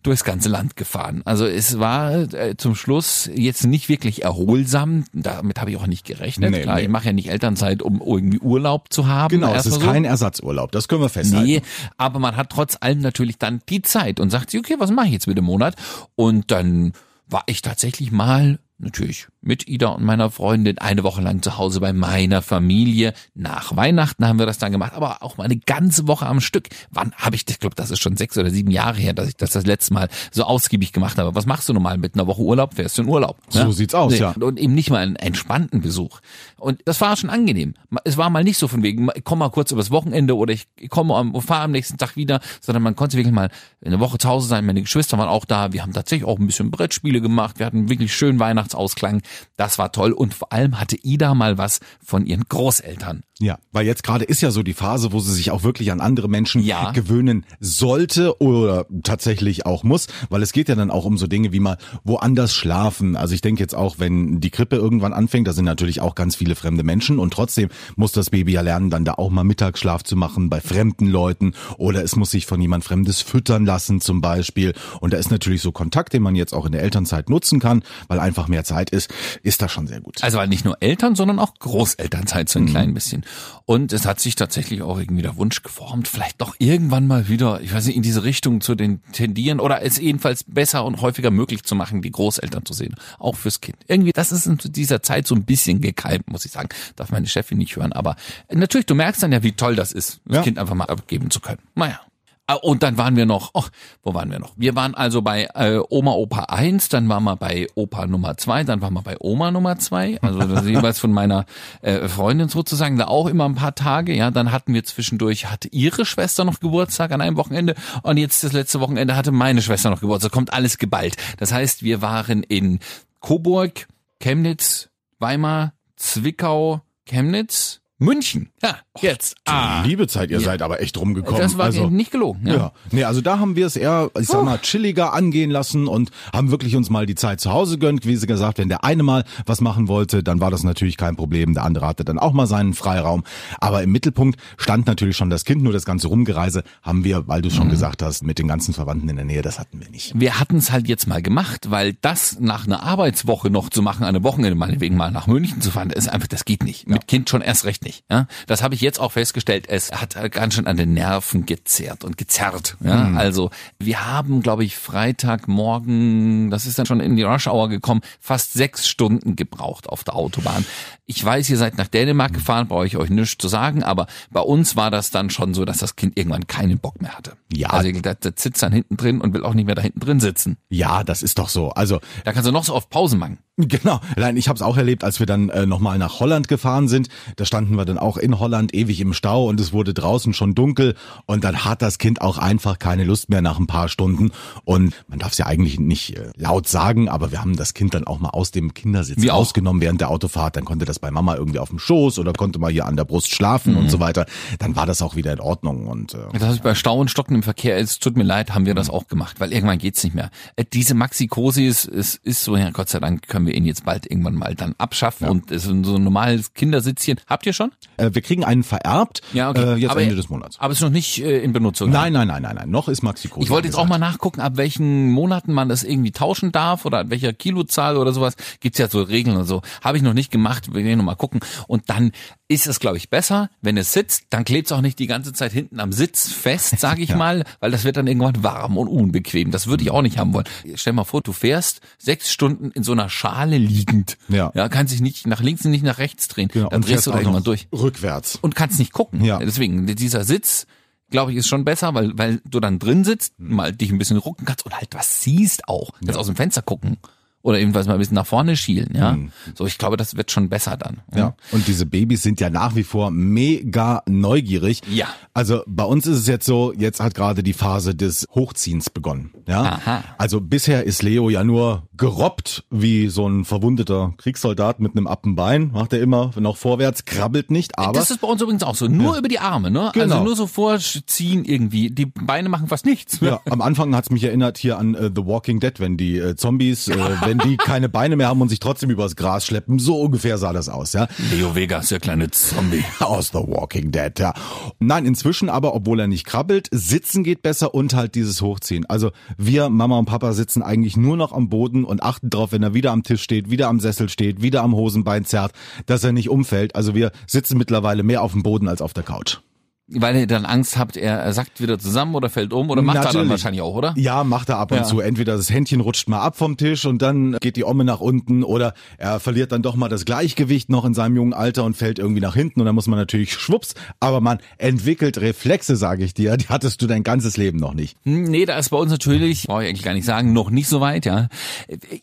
durchs 0.04 0.24
ganze 0.24 0.50
Land 0.50 0.76
gefahren. 0.76 1.22
Also 1.26 1.46
es 1.46 1.80
war 1.80 2.34
äh, 2.34 2.56
zum 2.58 2.76
Schluss 2.76 3.30
jetzt 3.34 3.66
nicht 3.66 3.90
wirklich 3.90 4.24
erholsam. 4.24 5.06
Damit 5.14 5.60
habe 5.60 5.72
ich 5.72 5.78
auch 5.78 5.88
nicht 5.88 6.06
gerechnet. 6.06 6.52
Nee, 6.52 6.62
Klar, 6.62 6.78
nee. 6.78 6.84
ich 6.84 6.90
mache 6.90 7.06
ja 7.06 7.14
nicht 7.14 7.30
Elternzeit, 7.30 7.82
um 7.82 8.02
irgendwie 8.02 8.40
Urlaub 8.40 8.92
zu 8.92 9.08
haben. 9.08 9.40
Genau, 9.40 9.54
es 9.54 9.66
ist 9.66 9.76
so. 9.76 9.80
kein 9.80 10.06
Ersatzurlaub, 10.06 10.72
das 10.72 10.88
können 10.88 11.02
wir 11.02 11.10
festhalten. 11.10 11.46
Nee, 11.46 11.62
aber 11.98 12.20
man 12.20 12.36
hat 12.36 12.50
trotz 12.50 12.78
allem 12.80 13.00
natürlich 13.00 13.38
dann 13.38 13.62
die 13.70 13.82
Zeit 13.82 14.20
und 14.20 14.30
sagt 14.30 14.52
sich, 14.52 14.60
okay, 14.60 14.76
was 14.80 14.92
mache 14.92 15.08
ich 15.08 15.14
jetzt 15.14 15.28
mit 15.28 15.38
dem 15.38 15.46
Monat? 15.46 15.76
Und 16.16 16.52
dann 16.52 16.94
war 17.28 17.44
ich 17.48 17.62
tatsächlich 17.62 18.12
mal, 18.12 18.60
natürlich 18.78 19.28
mit 19.46 19.68
Ida 19.68 19.90
und 19.90 20.04
meiner 20.04 20.32
Freundin, 20.32 20.80
eine 20.80 21.04
Woche 21.04 21.22
lang 21.22 21.42
zu 21.42 21.58
Hause 21.58 21.80
bei 21.80 21.94
meiner 21.94 22.42
Familie. 22.42 23.14
Nach 23.36 23.76
Weihnachten 23.76 24.28
haben 24.28 24.40
wir 24.40 24.46
das 24.46 24.58
dann 24.58 24.72
gemacht, 24.72 24.94
aber 24.94 25.22
auch 25.22 25.38
mal 25.38 25.44
eine 25.46 25.58
ganze 25.58 26.08
Woche 26.08 26.26
am 26.26 26.42
Stück. 26.42 26.68
Wann 26.90 27.14
habe 27.14 27.36
ich, 27.36 27.46
ich 27.48 27.60
glaube, 27.60 27.76
das 27.76 27.92
ist 27.92 28.02
schon 28.02 28.18
sechs 28.18 28.38
oder 28.38 28.50
sieben 28.50 28.72
Jahre 28.72 28.98
her, 28.98 29.14
dass 29.14 29.28
ich 29.30 29.38
das 29.38 29.52
das 29.52 29.66
letzte 29.66 29.94
Mal 29.94 30.10
so 30.32 30.44
ausgiebig 30.44 30.92
gemacht 30.92 31.18
habe. 31.18 31.36
Was 31.36 31.46
machst 31.46 31.70
du 31.70 31.74
normal 31.74 31.98
mit 31.98 32.16
einer 32.16 32.28
Woche 32.28 32.42
Urlaub? 32.42 32.74
Fährst 32.74 32.98
du 32.98 33.04
in 33.04 33.08
Urlaub? 33.08 33.38
So 33.50 33.72
sieht's 33.72 33.94
aus, 33.94 34.18
ja. 34.18 34.32
Und 34.40 34.60
eben 34.60 34.74
nicht 34.74 34.90
mal 34.90 34.98
einen 34.98 35.16
entspannten 35.16 35.82
Besuch. 35.82 36.20
Und 36.58 36.82
das 36.86 37.00
war 37.00 37.16
schon 37.16 37.30
angenehm. 37.30 37.76
Es 38.04 38.18
war 38.18 38.30
mal 38.32 38.44
nicht 38.44 38.58
so 38.58 38.68
von 38.68 38.82
wegen, 38.82 39.10
ich 39.14 39.24
komme 39.24 39.40
mal 39.40 39.50
kurz 39.50 39.72
übers 39.72 39.92
Wochenende 39.92 40.36
oder 40.36 40.54
ich 40.54 40.68
komme 40.90 41.16
am, 41.16 41.40
fahre 41.42 41.66
am 41.66 41.72
nächsten 41.72 41.98
Tag 41.98 42.16
wieder, 42.16 42.40
sondern 42.62 42.82
man 42.82 42.96
konnte 42.96 43.18
wirklich 43.18 43.34
mal 43.34 43.50
eine 43.86 44.00
Woche 44.00 44.18
zu 44.18 44.28
Hause 44.28 44.48
sein. 44.48 44.66
Meine 44.66 44.82
Geschwister 44.82 45.18
waren 45.18 45.30
auch 45.30 45.46
da. 45.46 45.74
Wir 45.74 45.84
haben 45.84 45.94
tatsächlich 45.94 46.28
auch 46.28 46.40
ein 46.40 46.48
bisschen 46.48 46.72
Brettspiele 46.72 47.22
gemacht. 47.22 47.60
Wir 47.60 47.68
hatten 47.68 47.78
einen 47.78 47.90
wirklich 47.90 48.16
schönen 48.16 48.40
Weihnachtsausklang. 48.40 49.22
Das 49.58 49.78
war 49.78 49.92
toll. 49.92 50.12
Und 50.12 50.34
vor 50.34 50.52
allem 50.52 50.80
hatte 50.80 50.98
Ida 51.02 51.34
mal 51.34 51.58
was 51.58 51.80
von 52.04 52.26
ihren 52.26 52.44
Großeltern. 52.48 53.24
Ja, 53.40 53.58
weil 53.74 53.86
jetzt 53.86 54.04
gerade 54.04 54.24
ist 54.24 54.42
ja 54.42 54.50
so 54.50 54.64
die 54.64 54.74
Phase, 54.74 55.12
wo 55.12 55.20
sie 55.20 55.34
sich 55.34 55.52
auch 55.52 55.64
wirklich 55.64 55.92
an 55.92 56.00
andere 56.00 56.30
Menschen 56.30 56.62
Ja. 56.64 56.92
gewöhnen 56.92 57.46
sollte 57.60 58.42
oder 58.42 58.86
tatsächlich 59.04 59.66
auch 59.66 59.84
muss, 59.84 60.08
weil 60.30 60.42
es 60.42 60.54
geht 60.54 60.70
ja 60.70 60.76
dann 60.76 60.90
auch 60.90 61.04
um 61.04 61.18
so 61.18 61.28
Dinge 61.28 61.52
wie 61.52 61.60
mal 61.60 61.78
woanders 62.06 62.54
schlafen. 62.54 63.18
Also 63.18 63.34
ich 63.36 63.42
denke 63.42 63.62
jetzt 63.62 63.76
auch, 63.76 63.96
wenn 64.00 64.40
die 64.40 64.52
Krippe 64.52 64.78
irgendwann 64.78 65.12
anfängt, 65.12 65.48
da 65.50 65.54
sind 65.54 65.66
natürlich 65.66 66.00
auch 66.00 66.16
ganz 66.16 66.38
viele 66.38 66.56
fremde 66.56 66.84
Menschen 66.84 67.20
und 67.20 67.34
trotzdem 67.34 67.68
muss 67.98 68.14
das 68.14 68.30
Baby 68.30 68.54
ja 68.54 68.62
lernen, 68.62 68.90
dann 68.90 69.04
da 69.04 69.16
auch 69.16 69.30
mal 69.30 69.44
Mittagsschlaf 69.44 70.04
zu 70.04 70.16
machen 70.16 70.50
bei 70.50 70.62
fremden 70.62 71.08
Leuten 71.08 71.54
oder 71.78 72.04
es 72.04 72.16
muss 72.16 72.32
sich 72.32 72.46
von 72.46 72.62
jemand 72.62 72.86
Fremdes 72.86 73.20
füttern 73.22 73.66
lassen 73.66 74.00
zum 74.00 74.22
Beispiel. 74.22 74.74
Und 75.02 75.12
da 75.12 75.18
ist 75.18 75.30
natürlich 75.30 75.62
so 75.62 75.74
Kontakt, 75.74 76.14
den 76.14 76.22
man 76.24 76.36
jetzt 76.36 76.54
auch 76.54 76.66
in 76.66 76.72
der 76.72 76.84
Elternzeit 76.84 77.30
nutzen 77.30 77.60
kann, 77.60 77.84
weil 78.08 78.20
einfach 78.22 78.48
mehr 78.48 78.64
Zeit 78.64 78.92
ist, 78.92 79.10
ist 79.44 79.62
das 79.62 79.72
schon 79.72 79.88
sehr 79.88 80.02
gut. 80.02 80.24
Also 80.24 80.40
halt 80.40 80.50
nicht 80.50 80.66
nur 80.66 80.78
Eltern, 80.82 81.16
sondern 81.16 81.40
auch 81.40 81.54
Großelternzeit 81.60 82.50
so 82.50 82.60
ein 82.60 82.66
klein 82.66 82.94
bisschen. 82.94 83.26
Und 83.66 83.94
es 83.94 84.06
hat 84.06 84.20
sich 84.20 84.36
tatsächlich 84.36 84.82
auch 84.82 85.00
irgendwie 85.00 85.22
der 85.22 85.38
Wunsch 85.38 85.64
geformt, 85.64 86.08
vielleicht 86.08 86.42
doch 86.42 86.56
irgendwann 86.60 87.08
mal 87.08 87.28
wieder, 87.28 87.62
ich 87.62 87.74
weiß 87.74 87.86
nicht, 87.88 87.96
in 87.96 88.04
diese 88.04 88.24
Richtung 88.24 88.62
zu 88.62 88.76
den 88.76 89.02
tendieren 89.12 89.60
oder 89.60 89.82
es 89.84 89.98
jedenfalls 89.98 90.44
besser 90.44 90.86
und 90.86 91.02
häufiger 91.02 91.32
möglich 91.32 91.64
zu 91.64 91.76
machen, 91.76 92.02
die 92.02 92.12
Großeltern 92.12 92.66
zu 92.66 92.74
sehen. 92.74 92.96
Auch 93.20 93.36
fürs 93.36 93.62
Kind. 93.62 93.78
Irgendwie, 93.88 94.12
das 94.12 94.32
ist 94.32 94.46
in 94.46 94.58
dieser 94.64 95.02
Zeit 95.02 95.28
so 95.28 95.36
ein 95.36 95.46
bisschen 95.46 95.82
gekeimt, 95.82 96.30
muss 96.30 96.46
ich 96.46 96.52
sagen. 96.52 96.70
Darf 96.96 97.12
meine 97.12 97.28
Chefin 97.28 97.58
nicht 97.58 97.76
hören. 97.76 97.94
Aber 97.94 98.16
natürlich, 98.52 98.86
du 98.86 98.96
merkst 98.96 99.24
dann 99.24 99.32
ja, 99.32 99.44
wie 99.44 99.54
toll 99.54 99.76
das 99.76 99.92
ist, 99.92 100.22
das 100.26 100.38
Ja. 100.38 100.42
Kind 100.44 100.60
einfach 100.60 100.76
mal 100.76 100.86
abgeben 100.86 101.30
zu 101.30 101.40
können. 101.40 101.60
Naja. 101.76 102.00
Ah, 102.48 102.56
Und 102.62 102.84
dann 102.84 102.96
waren 103.00 103.16
wir 103.16 103.26
noch, 103.26 103.50
oh, 103.56 103.64
wo 104.04 104.14
waren 104.14 104.30
wir 104.30 104.38
noch? 104.38 104.54
Wir 104.56 104.76
waren 104.76 104.94
also 104.94 105.24
bei 105.24 105.46
äh, 105.56 105.80
Oma 105.90 106.12
Opa 106.12 106.44
1, 106.44 106.90
dann 106.90 107.10
waren 107.10 107.24
wir 107.24 107.36
bei 107.36 107.68
Opa 107.74 108.06
Nummer 108.06 108.38
2, 108.38 108.64
dann 108.66 108.82
waren 108.82 108.94
wir 108.94 109.02
bei 109.02 109.16
Oma 109.20 109.50
Nummer 109.50 109.80
2, 109.80 110.22
also 110.22 110.38
das 110.40 110.62
ist 110.62 110.70
jeweils 110.70 111.00
von 111.00 111.12
meiner 111.12 111.48
äh, 111.82 112.08
Freundin 112.08 112.48
sozusagen, 112.48 112.98
da 113.00 113.08
auch 113.08 113.26
immer 113.26 113.46
ein 113.46 113.56
paar 113.56 113.74
Tage, 113.74 114.14
ja, 114.14 114.30
dann 114.30 114.52
hatten 114.52 114.76
wir 114.76 114.84
zwischendurch, 114.84 115.50
hatte 115.50 115.70
ihre 115.70 116.06
Schwester 116.06 116.46
noch 116.46 116.60
Geburtstag 116.60 117.12
an 117.14 117.22
einem 117.22 117.36
Wochenende 117.38 117.74
und 118.04 118.18
jetzt 118.18 118.44
das 118.44 118.54
letzte 118.54 118.80
Wochenende 118.80 119.16
hatte 119.16 119.32
meine 119.32 119.64
Schwester 119.64 119.90
noch 119.90 120.02
Geburtstag, 120.02 120.32
kommt 120.32 120.54
alles 120.54 120.78
geballt. 120.78 121.16
Das 121.38 121.52
heißt, 121.52 121.82
wir 121.82 122.04
waren 122.04 122.44
in 122.44 122.80
Coburg, 123.22 123.88
Chemnitz, 124.20 124.90
Weimar, 125.18 125.74
Zwickau, 125.96 126.82
Chemnitz, 127.08 127.82
München. 127.98 128.52
Ja, 128.62 128.78
jetzt. 129.02 129.36
Ah, 129.46 129.84
Liebe 129.84 130.08
Zeit, 130.08 130.30
ihr 130.32 130.40
seid 130.40 130.62
aber 130.62 130.82
echt 130.82 130.98
rumgekommen. 130.98 131.40
das 131.42 131.58
war 131.58 131.66
also, 131.66 131.90
nicht 131.90 132.12
gelogen. 132.12 132.48
Ja. 132.48 132.72
nee, 132.92 133.04
also 133.04 133.22
da 133.22 133.40
haben 133.40 133.56
wir 133.56 133.66
es 133.68 133.76
eher, 133.76 134.10
ich 134.20 134.28
sag 134.28 134.44
mal, 134.44 134.58
chilliger 134.60 135.14
angehen 135.14 135.52
lassen 135.52 135.88
und 135.88 136.12
haben 136.34 136.52
wirklich 136.52 136.76
uns 136.76 136.90
mal 136.90 137.06
die 137.06 137.16
Zeit 137.16 137.40
zu 137.42 137.52
Hause 137.52 137.78
gönnt. 137.78 138.06
Wie 138.06 138.16
sie 138.16 138.28
gesagt, 138.28 138.58
wenn 138.58 138.70
der 138.70 138.84
eine 138.84 139.04
mal 139.04 139.24
was 139.46 139.62
machen 139.62 139.88
wollte, 139.88 140.24
dann 140.24 140.40
war 140.40 140.52
das 140.52 140.64
natürlich 140.64 140.98
kein 140.98 141.16
Problem. 141.16 141.54
Der 141.54 141.64
andere 141.64 141.88
hatte 141.88 142.06
dann 142.06 142.20
auch 142.20 142.34
mal 142.34 142.48
seinen 142.48 142.74
Freiraum. 142.74 143.24
Aber 143.60 143.84
im 143.84 143.92
Mittelpunkt 143.92 144.40
stand 144.58 144.88
natürlich 144.88 145.18
schon 145.18 145.30
das 145.30 145.46
Kind, 145.46 145.62
nur 145.64 145.74
das 145.74 145.86
ganze 145.86 146.08
Rumgereise 146.08 146.64
haben 146.82 147.04
wir, 147.04 147.28
weil 147.28 147.42
du 147.42 147.50
Mhm. 147.50 147.54
schon 147.54 147.70
gesagt 147.70 148.02
hast, 148.02 148.24
mit 148.24 148.40
den 148.40 148.48
ganzen 148.48 148.74
Verwandten 148.74 149.10
in 149.10 149.16
der 149.16 149.26
Nähe, 149.26 149.42
das 149.42 149.60
hatten 149.60 149.80
wir 149.82 149.90
nicht. 149.90 150.14
wir 150.20 150.40
hatten 150.40 150.58
es 150.58 150.72
halt 150.72 150.88
jetzt 150.88 151.08
mal 151.08 151.22
gemacht, 151.22 151.70
weil 151.70 151.94
das 152.02 152.38
nach 152.40 152.66
einer 152.66 152.84
Arbeitswoche 152.84 153.50
noch 153.50 153.70
zu 153.70 153.82
machen, 153.82 154.04
eine 154.04 154.24
Wochenende 154.24 154.56
meinetwegen 154.56 154.96
mal 154.98 155.12
nach 155.12 155.28
München 155.28 155.62
zu 155.62 155.72
fahren, 155.72 155.90
ist 155.90 156.10
einfach, 156.10 156.28
das 156.28 156.46
geht 156.46 156.64
nicht. 156.64 156.88
Mit 156.88 157.08
Kind 157.08 157.30
schon 157.30 157.42
erst 157.42 157.66
recht 157.66 157.84
nicht. 157.84 158.04
Ja? 158.10 158.28
Das 158.48 158.64
habe 158.64 158.76
ich 158.76 158.82
jetzt 158.86 159.00
auch 159.00 159.12
festgestellt, 159.12 159.66
es 159.68 159.92
hat 159.92 160.16
ganz 160.32 160.54
schön 160.54 160.68
an 160.68 160.78
den 160.78 160.94
Nerven 160.94 161.46
gezerrt 161.46 162.06
und 162.06 162.18
gezerrt. 162.18 162.78
Ja? 162.80 163.12
Also 163.16 163.50
wir 163.80 164.06
haben, 164.06 164.42
glaube 164.42 164.64
ich, 164.64 164.78
Freitagmorgen, 164.78 166.50
das 166.50 166.66
ist 166.66 166.80
dann 166.80 166.86
schon 166.86 167.02
in 167.02 167.18
die 167.18 167.24
Rush 167.24 167.48
Hour 167.48 167.68
gekommen, 167.68 168.00
fast 168.22 168.54
sechs 168.54 168.88
Stunden 168.88 169.36
gebraucht 169.36 169.90
auf 169.90 170.06
der 170.06 170.16
Autobahn. 170.16 170.66
Ich 171.06 171.24
weiß, 171.24 171.50
ihr 171.50 171.58
seid 171.58 171.78
nach 171.78 171.88
Dänemark 171.88 172.34
gefahren, 172.34 172.68
brauche 172.68 172.88
ich 172.88 172.98
euch 172.98 173.10
nichts 173.10 173.38
zu 173.38 173.50
sagen, 173.50 173.84
aber 173.84 174.08
bei 174.32 174.42
uns 174.42 174.76
war 174.76 174.90
das 174.90 175.12
dann 175.12 175.30
schon 175.30 175.54
so, 175.54 175.66
dass 175.66 175.80
das 175.80 175.96
Kind 175.96 176.18
irgendwann 176.18 176.48
keinen 176.48 176.80
Bock 176.80 177.02
mehr 177.02 177.16
hatte. 177.18 177.34
Ja. 177.54 177.70
Also 177.70 177.92
das, 177.92 178.18
das 178.22 178.34
sitzt 178.38 178.64
dann 178.64 178.72
hinten 178.72 178.98
drin 178.98 179.22
und 179.22 179.34
will 179.34 179.44
auch 179.44 179.54
nicht 179.54 179.66
mehr 179.66 179.76
da 179.76 179.82
hinten 179.82 180.00
drin 180.00 180.20
sitzen. 180.20 180.58
Ja, 180.70 181.04
das 181.04 181.22
ist 181.22 181.38
doch 181.38 181.50
so. 181.50 181.72
Also 181.72 182.00
Da 182.24 182.34
kannst 182.34 182.48
du 182.48 182.52
noch 182.52 182.64
so 182.64 182.74
oft 182.74 182.90
Pause 182.90 183.18
machen. 183.18 183.40
Genau. 183.58 184.02
Nein, 184.18 184.36
ich 184.36 184.50
habe 184.50 184.58
es 184.58 184.62
auch 184.62 184.76
erlebt, 184.76 185.04
als 185.04 185.20
wir 185.20 185.26
dann 185.26 185.50
äh, 185.50 185.66
nochmal 185.66 185.98
nach 185.98 186.20
Holland 186.20 186.48
gefahren 186.50 186.90
sind. 186.90 187.08
Da 187.38 187.46
standen 187.46 187.76
wir 187.78 187.86
dann 187.86 187.98
auch 187.98 188.18
in 188.18 188.38
Holland 188.40 188.74
ewig 188.76 189.00
im 189.02 189.14
Stau 189.14 189.48
und 189.48 189.60
es 189.60 189.74
wurde 189.74 189.94
draußen 189.94 190.34
schon 190.34 190.54
dunkel 190.56 190.96
und 191.26 191.44
dann 191.44 191.66
hat 191.66 191.82
das 191.82 191.98
Kind 191.98 192.22
auch 192.22 192.38
einfach 192.38 192.78
keine 192.80 193.04
Lust 193.04 193.30
mehr 193.30 193.42
nach 193.42 193.58
ein 193.60 193.68
paar 193.68 193.90
Stunden. 193.90 194.32
Und 194.64 194.94
man 195.08 195.20
darf 195.20 195.32
es 195.32 195.38
ja 195.38 195.46
eigentlich 195.46 195.80
nicht 195.80 196.18
äh, 196.18 196.32
laut 196.38 196.68
sagen, 196.68 197.10
aber 197.10 197.32
wir 197.32 197.42
haben 197.42 197.56
das 197.56 197.74
Kind 197.74 197.94
dann 197.94 198.06
auch 198.06 198.20
mal 198.20 198.30
aus 198.30 198.52
dem 198.52 198.74
Kindersitz 198.74 199.22
Wir 199.22 199.34
auch. 199.34 199.40
rausgenommen 199.40 199.82
während 199.82 200.02
der 200.02 200.10
Autofahrt. 200.10 200.56
Dann 200.56 200.66
konnte 200.66 200.86
das 200.86 201.00
bei 201.00 201.12
Mama 201.12 201.36
irgendwie 201.36 201.60
auf 201.60 201.70
dem 201.70 201.80
Schoß 201.80 202.20
oder 202.20 202.34
konnte 202.34 202.60
mal 202.60 202.72
hier 202.72 202.86
an 202.86 202.96
der 202.98 203.06
Brust 203.06 203.34
schlafen 203.34 203.74
Mhm. 203.74 203.78
und 203.80 203.90
so 203.90 204.00
weiter. 204.00 204.26
Dann 204.60 204.76
war 204.76 204.86
das 204.86 205.02
auch 205.02 205.16
wieder 205.16 205.32
in 205.34 205.40
Ordnung 205.40 205.88
und 205.88 206.14
äh, 206.14 206.18
Das 206.34 206.44
heißt, 206.44 206.64
bei 206.64 206.76
Stau 206.76 207.00
und 207.00 207.10
Stocken 207.10 207.36
im 207.36 207.44
Verkehr, 207.44 207.78
es 207.78 208.00
tut 208.00 208.18
mir 208.18 208.24
leid, 208.24 208.54
haben 208.54 208.66
wir 208.66 208.76
das 208.76 208.90
auch 208.90 209.08
gemacht, 209.08 209.40
weil 209.40 209.54
irgendwann 209.54 209.78
geht's 209.78 210.04
nicht 210.04 210.14
mehr. 210.16 210.30
Äh, 210.56 210.66
Diese 210.74 210.94
Maxi-Cosi 210.96 211.66
ist, 211.66 211.86
ist, 211.86 212.16
ist 212.24 212.44
so, 212.44 212.58
ja 212.58 212.70
Gott 212.72 212.90
sei 212.90 213.00
Dank 213.00 213.28
können 213.28 213.46
wir 213.46 213.54
ihn 213.56 213.66
jetzt 213.66 213.86
bald 213.86 214.10
irgendwann 214.10 214.36
mal 214.36 214.56
dann 214.56 214.76
abschaffen 214.78 215.28
und 215.30 215.52
es 215.52 215.66
ist 215.66 215.86
so 215.86 215.96
ein 215.96 216.04
normales 216.04 216.54
Kindersitzchen. 216.54 217.20
Habt 217.28 217.46
ihr 217.46 217.54
schon? 217.54 217.72
äh, 217.98 218.10
wir 218.14 218.22
kriegen 218.22 218.44
einen 218.44 218.64
vererbt 218.66 219.22
Ja, 219.34 219.50
okay. 219.50 219.74
äh, 219.74 219.76
jetzt 219.76 219.92
aber, 219.92 220.02
Ende 220.02 220.16
des 220.16 220.30
Monats. 220.30 220.60
Aber 220.60 220.72
es 220.72 220.80
ist 220.80 220.84
noch 220.84 220.90
nicht 220.90 221.20
äh, 221.20 221.40
in 221.40 221.54
Benutzung. 221.54 221.90
Nein, 221.90 222.14
nein, 222.14 222.28
nein, 222.28 222.42
nein, 222.42 222.56
nein. 222.56 222.70
Noch 222.70 222.90
ist 222.90 223.02
Maxi 223.02 223.30
Ich 223.38 223.50
wollte 223.50 223.68
jetzt 223.68 223.78
auch 223.78 223.88
mal 223.88 223.98
nachgucken, 223.98 224.42
ab 224.42 224.58
welchen 224.58 225.12
Monaten 225.12 225.54
man 225.54 225.70
das 225.70 225.84
irgendwie 225.84 226.12
tauschen 226.12 226.52
darf 226.52 226.86
oder 226.86 227.00
ab 227.00 227.10
welcher 227.10 227.34
Kilozahl 227.34 227.98
oder 227.98 228.12
sowas. 228.12 228.36
Gibt's 228.60 228.80
ja 228.80 228.90
so 228.90 229.02
Regeln 229.02 229.38
und 229.38 229.46
so. 229.46 229.62
Habe 229.82 229.98
ich 229.98 230.04
noch 230.04 230.14
nicht 230.14 230.32
gemacht, 230.32 230.74
will 230.74 230.86
ich 230.86 230.96
noch 230.96 231.04
mal 231.04 231.16
gucken. 231.16 231.40
Und 231.68 231.90
dann 231.90 232.12
ist 232.48 232.68
es, 232.68 232.80
glaube 232.80 232.98
ich, 232.98 233.10
besser, 233.10 233.50
wenn 233.62 233.78
es 233.78 233.94
sitzt, 233.94 234.26
dann 234.30 234.46
klebt's 234.46 234.72
auch 234.72 234.82
nicht 234.82 235.00
die 235.00 235.08
ganze 235.08 235.34
Zeit 235.34 235.52
hinten 235.52 235.80
am 235.80 235.92
Sitz 235.92 236.32
fest, 236.32 236.80
sage 236.80 237.02
ich 237.02 237.16
mal, 237.16 237.44
weil 237.60 237.72
das 237.72 237.84
wird 237.84 237.98
dann 237.98 238.08
irgendwann 238.08 238.44
warm 238.44 238.78
und 238.78 238.88
unbequem. 238.88 239.52
Das 239.52 239.68
würde 239.68 239.84
ich 239.84 239.92
auch 239.92 240.02
nicht 240.02 240.18
haben 240.18 240.34
wollen. 240.34 240.46
Stell 240.76 240.94
mal 240.94 241.04
vor, 241.06 241.22
du 241.22 241.34
fährst 241.34 241.82
sechs 241.98 242.32
Stunden 242.32 242.72
in 242.72 242.84
so 242.84 242.92
einer 242.92 243.10
Schale 243.10 243.58
liegend. 243.58 244.18
Ja. 244.28 244.52
Ja, 244.54 244.70
kannst 244.70 244.94
dich 244.94 245.02
nicht 245.02 245.28
nach 245.28 245.42
links 245.42 245.66
und 245.66 245.72
nicht 245.72 245.84
nach 245.84 245.98
rechts 245.98 246.28
drehen. 246.28 246.50
Genau, 246.50 246.70
dann 246.70 246.82
drehst 246.82 247.08
du 247.08 247.12
da 247.12 247.20
irgendwann 247.20 247.44
durch 247.44 247.68
Rückwärts. 247.72 248.38
und 248.42 248.55
kannst 248.56 248.80
nicht 248.80 248.94
gucken. 248.94 249.24
Ja. 249.24 249.40
Deswegen, 249.40 249.86
dieser 249.86 250.24
Sitz, 250.24 250.66
glaube 251.10 251.32
ich, 251.32 251.38
ist 251.38 251.48
schon 251.48 251.66
besser, 251.66 251.94
weil, 251.94 252.18
weil 252.18 252.42
du 252.46 252.60
dann 252.60 252.80
drin 252.80 253.04
sitzt, 253.04 253.40
mal 253.40 253.72
dich 253.72 253.92
ein 253.92 254.00
bisschen 254.00 254.18
rucken 254.18 254.46
kannst 254.46 254.66
und 254.66 254.76
halt 254.76 254.96
was 254.96 255.22
siehst 255.22 255.68
auch. 255.68 255.92
Kannst 256.04 256.18
aus 256.18 256.28
dem 256.28 256.36
Fenster 256.36 256.62
gucken 256.62 256.98
Oder 257.46 257.60
ebenfalls 257.60 257.86
mal 257.86 257.94
ein 257.94 258.00
bisschen 258.00 258.16
nach 258.16 258.26
vorne 258.26 258.58
schielen, 258.58 258.96
ja. 258.96 259.16
So, 259.54 259.68
ich 259.68 259.78
glaube, 259.78 259.98
das 259.98 260.18
wird 260.18 260.32
schon 260.32 260.50
besser 260.50 260.78
dann. 260.78 261.02
Ja, 261.16 261.36
und 261.52 261.68
diese 261.68 261.86
Babys 261.86 262.24
sind 262.24 262.42
ja 262.42 262.50
nach 262.50 262.76
wie 262.76 262.82
vor 262.82 263.12
mega 263.12 264.02
neugierig. 264.08 264.82
Ja. 264.92 265.06
Also 265.36 265.62
bei 265.68 265.84
uns 265.84 266.08
ist 266.08 266.18
es 266.18 266.28
jetzt 266.28 266.48
so, 266.48 266.74
jetzt 266.76 267.00
hat 267.02 267.14
gerade 267.14 267.44
die 267.44 267.54
Phase 267.54 267.94
des 267.94 268.26
Hochziehens 268.34 268.90
begonnen. 268.90 269.32
Ja. 269.48 269.62
Aha. 269.62 270.04
Also 270.18 270.42
bisher 270.42 270.86
ist 270.86 271.04
Leo 271.04 271.30
ja 271.30 271.44
nur 271.44 271.84
gerobbt 271.96 272.64
wie 272.72 273.10
so 273.10 273.28
ein 273.30 273.46
verwundeter 273.46 274.16
Kriegssoldat 274.18 274.80
mit 274.80 274.96
einem 274.98 275.06
Appenbein. 275.06 275.70
Macht 275.72 275.94
er 275.94 276.02
immer 276.02 276.32
noch 276.40 276.58
vorwärts, 276.58 277.06
krabbelt 277.06 277.52
nicht, 277.52 277.78
aber 277.78 277.94
Das 277.94 278.10
ist 278.10 278.22
bei 278.22 278.28
uns 278.28 278.42
übrigens 278.42 278.64
auch 278.64 278.74
so. 278.76 278.88
Nur 278.88 279.18
über 279.20 279.28
die 279.28 279.40
Arme, 279.40 279.70
ne? 279.70 279.92
Genau. 279.94 280.16
Also 280.16 280.24
nur 280.24 280.36
so 280.36 280.48
vorziehen 280.48 281.46
irgendwie. 281.46 281.92
Die 281.92 282.08
Beine 282.08 282.50
machen 282.50 282.68
fast 282.70 282.88
nichts. 282.88 283.20
ja, 283.22 283.40
am 283.48 283.62
Anfang 283.62 283.96
hat's 283.96 284.10
mich 284.10 284.24
erinnert 284.24 284.58
hier 284.58 284.80
an 284.80 284.96
äh, 284.96 285.12
The 285.16 285.28
Walking 285.28 285.60
Dead, 285.60 285.80
wenn 285.80 285.96
die 285.96 286.18
äh, 286.18 286.36
Zombies, 286.36 286.88
äh, 286.88 286.96
wenn 287.22 287.35
die 287.40 287.58
keine 287.58 287.90
Beine 287.90 288.16
mehr 288.16 288.28
haben 288.28 288.42
und 288.42 288.50
sich 288.50 288.60
trotzdem 288.60 288.90
übers 288.90 289.16
Gras 289.16 289.46
schleppen. 289.46 289.80
So 289.80 290.00
ungefähr 290.00 290.38
sah 290.38 290.54
das 290.54 290.70
aus, 290.70 290.94
ja. 290.94 291.08
Leo 291.32 291.56
Vegas, 291.56 291.90
der 291.90 292.00
kleine 292.00 292.32
Zombie. 292.32 292.84
Aus 293.00 293.30
The 293.30 293.40
Walking 293.40 293.92
Dead, 293.92 294.18
ja. 294.18 294.34
Nein, 294.80 295.06
inzwischen 295.06 295.50
aber, 295.50 295.74
obwohl 295.74 296.00
er 296.00 296.08
nicht 296.08 296.26
krabbelt, 296.26 296.68
sitzen 296.72 297.24
geht 297.24 297.42
besser 297.42 297.74
und 297.74 297.94
halt 297.94 298.16
dieses 298.16 298.42
Hochziehen. 298.42 298.86
Also 298.86 299.12
wir, 299.38 299.70
Mama 299.70 299.98
und 299.98 300.06
Papa, 300.06 300.34
sitzen 300.34 300.62
eigentlich 300.62 300.98
nur 300.98 301.18
noch 301.18 301.32
am 301.34 301.50
Boden 301.50 301.84
und 301.84 302.04
achten 302.04 302.30
drauf, 302.30 302.52
wenn 302.52 302.64
er 302.64 302.74
wieder 302.74 302.92
am 302.92 303.04
Tisch 303.04 303.22
steht, 303.22 303.50
wieder 303.50 303.68
am 303.68 303.80
Sessel 303.80 304.10
steht, 304.10 304.42
wieder 304.42 304.64
am 304.64 304.76
Hosenbein 304.76 305.26
zerrt, 305.26 305.52
dass 305.86 306.04
er 306.04 306.12
nicht 306.12 306.30
umfällt. 306.30 306.76
Also 306.76 306.96
wir 306.96 307.12
sitzen 307.28 307.58
mittlerweile 307.58 308.04
mehr 308.04 308.22
auf 308.22 308.32
dem 308.32 308.44
Boden 308.44 308.68
als 308.68 308.82
auf 308.82 308.94
der 308.94 309.04
Couch. 309.04 309.40
Weil 309.88 310.16
ihr 310.16 310.26
dann 310.26 310.46
Angst 310.46 310.78
habt, 310.78 310.98
er, 310.98 311.32
sackt 311.34 311.62
wieder 311.62 311.78
zusammen 311.78 312.16
oder 312.16 312.28
fällt 312.32 312.54
um 312.54 312.72
oder 312.72 312.82
macht 312.82 312.96
er 312.96 313.04
dann 313.04 313.14
Natürlich. 313.14 313.30
wahrscheinlich 313.30 313.62
auch, 313.62 313.76
oder? 313.76 313.94
Ja, 313.98 314.24
macht 314.24 314.50
er 314.50 314.58
ab 314.58 314.72
und 314.72 314.78
Ja. 314.80 314.84
zu. 314.84 315.00
Entweder 315.00 315.38
das 315.38 315.52
Händchen 315.52 315.80
rutscht 315.80 316.08
mal 316.10 316.22
ab 316.22 316.38
vom 316.38 316.58
Tisch 316.58 316.86
und 316.86 317.04
dann 317.04 317.38
geht 317.40 317.56
die 317.56 317.64
Omme 317.66 317.84
nach 317.86 318.00
unten 318.00 318.44
oder 318.44 318.74
er 318.98 319.20
verliert 319.20 319.52
dann 319.52 319.62
doch 319.62 319.76
mal 319.76 319.88
das 319.88 320.04
Gleichgewicht 320.06 320.70
noch 320.72 320.86
in 320.86 320.96
seinem 320.96 321.16
jungen 321.18 321.34
Alter 321.34 321.64
und 321.66 321.78
fällt 321.78 322.00
irgendwie 322.00 322.22
nach 322.22 322.34
hinten 322.34 322.62
und 322.62 322.66
dann 322.66 322.74
muss 322.74 322.88
man 322.88 322.98
natürlich 322.98 323.34
schwupps, 323.34 323.76
aber 324.00 324.22
man 324.22 324.40
entwickelt 324.58 325.20
Reflexe, 325.20 325.76
sage 325.76 326.04
ich 326.04 326.16
dir, 326.16 326.36
die 326.38 326.48
hattest 326.48 326.82
du 326.82 326.88
dein 326.88 327.04
ganzes 327.04 327.38
Leben 327.38 327.60
noch 327.60 327.76
nicht. 327.76 327.96
Hm, 328.06 328.24
Nee, 328.24 328.46
da 328.48 328.58
ist 328.58 328.70
bei 328.70 328.78
uns 328.78 328.90
natürlich, 328.92 329.44
brauche 329.44 329.64
ich 329.64 329.70
eigentlich 329.70 329.84
gar 329.84 329.94
nicht 329.94 330.06
sagen, 330.06 330.34
noch 330.34 330.50
nicht 330.50 330.68
so 330.68 330.82
weit, 330.82 331.06
ja. 331.06 331.28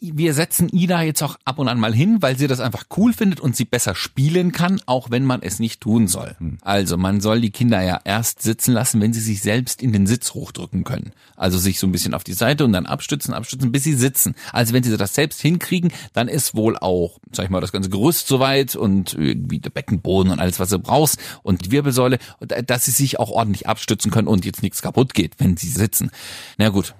Wir 0.00 0.34
setzen 0.34 0.68
Ida 0.68 1.02
jetzt 1.02 1.22
auch 1.22 1.36
ab 1.44 1.58
und 1.58 1.66
an 1.66 1.80
mal 1.80 1.92
hin, 1.94 2.18
weil 2.20 2.38
sie 2.38 2.46
das 2.46 2.60
einfach 2.60 2.84
cool 2.96 3.12
findet 3.12 3.40
und 3.40 3.56
sie 3.56 3.64
besser 3.64 3.96
spielen 3.96 4.52
kann, 4.52 4.80
auch 4.86 5.10
wenn 5.10 5.24
man 5.24 5.42
es 5.42 5.58
nicht 5.58 5.80
tun 5.80 6.06
soll. 6.06 6.36
Also 6.62 6.96
man 6.96 7.20
soll 7.20 7.40
die 7.40 7.50
Kinder 7.50 7.71
ja 7.80 8.00
erst 8.04 8.42
sitzen 8.42 8.72
lassen, 8.72 9.00
wenn 9.00 9.12
sie 9.12 9.20
sich 9.20 9.40
selbst 9.40 9.80
in 9.82 9.92
den 9.92 10.06
Sitz 10.06 10.34
hochdrücken 10.34 10.84
können. 10.84 11.12
Also 11.36 11.58
sich 11.58 11.78
so 11.78 11.86
ein 11.86 11.92
bisschen 11.92 12.12
auf 12.12 12.24
die 12.24 12.34
Seite 12.34 12.64
und 12.64 12.72
dann 12.72 12.84
abstützen, 12.84 13.32
abstützen, 13.32 13.72
bis 13.72 13.84
sie 13.84 13.94
sitzen. 13.94 14.34
Also 14.52 14.74
wenn 14.74 14.82
sie 14.82 14.94
das 14.96 15.14
selbst 15.14 15.40
hinkriegen, 15.40 15.92
dann 16.12 16.28
ist 16.28 16.54
wohl 16.54 16.76
auch, 16.76 17.18
sag 17.32 17.44
ich 17.44 17.50
mal, 17.50 17.60
das 17.60 17.72
ganze 17.72 17.88
Gerüst 17.88 18.26
soweit 18.26 18.76
und 18.76 19.14
irgendwie 19.14 19.60
der 19.60 19.70
Beckenboden 19.70 20.32
und 20.32 20.40
alles, 20.40 20.60
was 20.60 20.68
du 20.68 20.78
brauchst 20.78 21.18
und 21.42 21.64
die 21.64 21.70
Wirbelsäule, 21.70 22.18
dass 22.66 22.84
sie 22.84 22.90
sich 22.90 23.18
auch 23.18 23.30
ordentlich 23.30 23.66
abstützen 23.66 24.10
können 24.10 24.28
und 24.28 24.44
jetzt 24.44 24.62
nichts 24.62 24.82
kaputt 24.82 25.14
geht, 25.14 25.34
wenn 25.38 25.56
sie 25.56 25.68
sitzen. 25.68 26.10
Na 26.58 26.68
gut, 26.68 26.94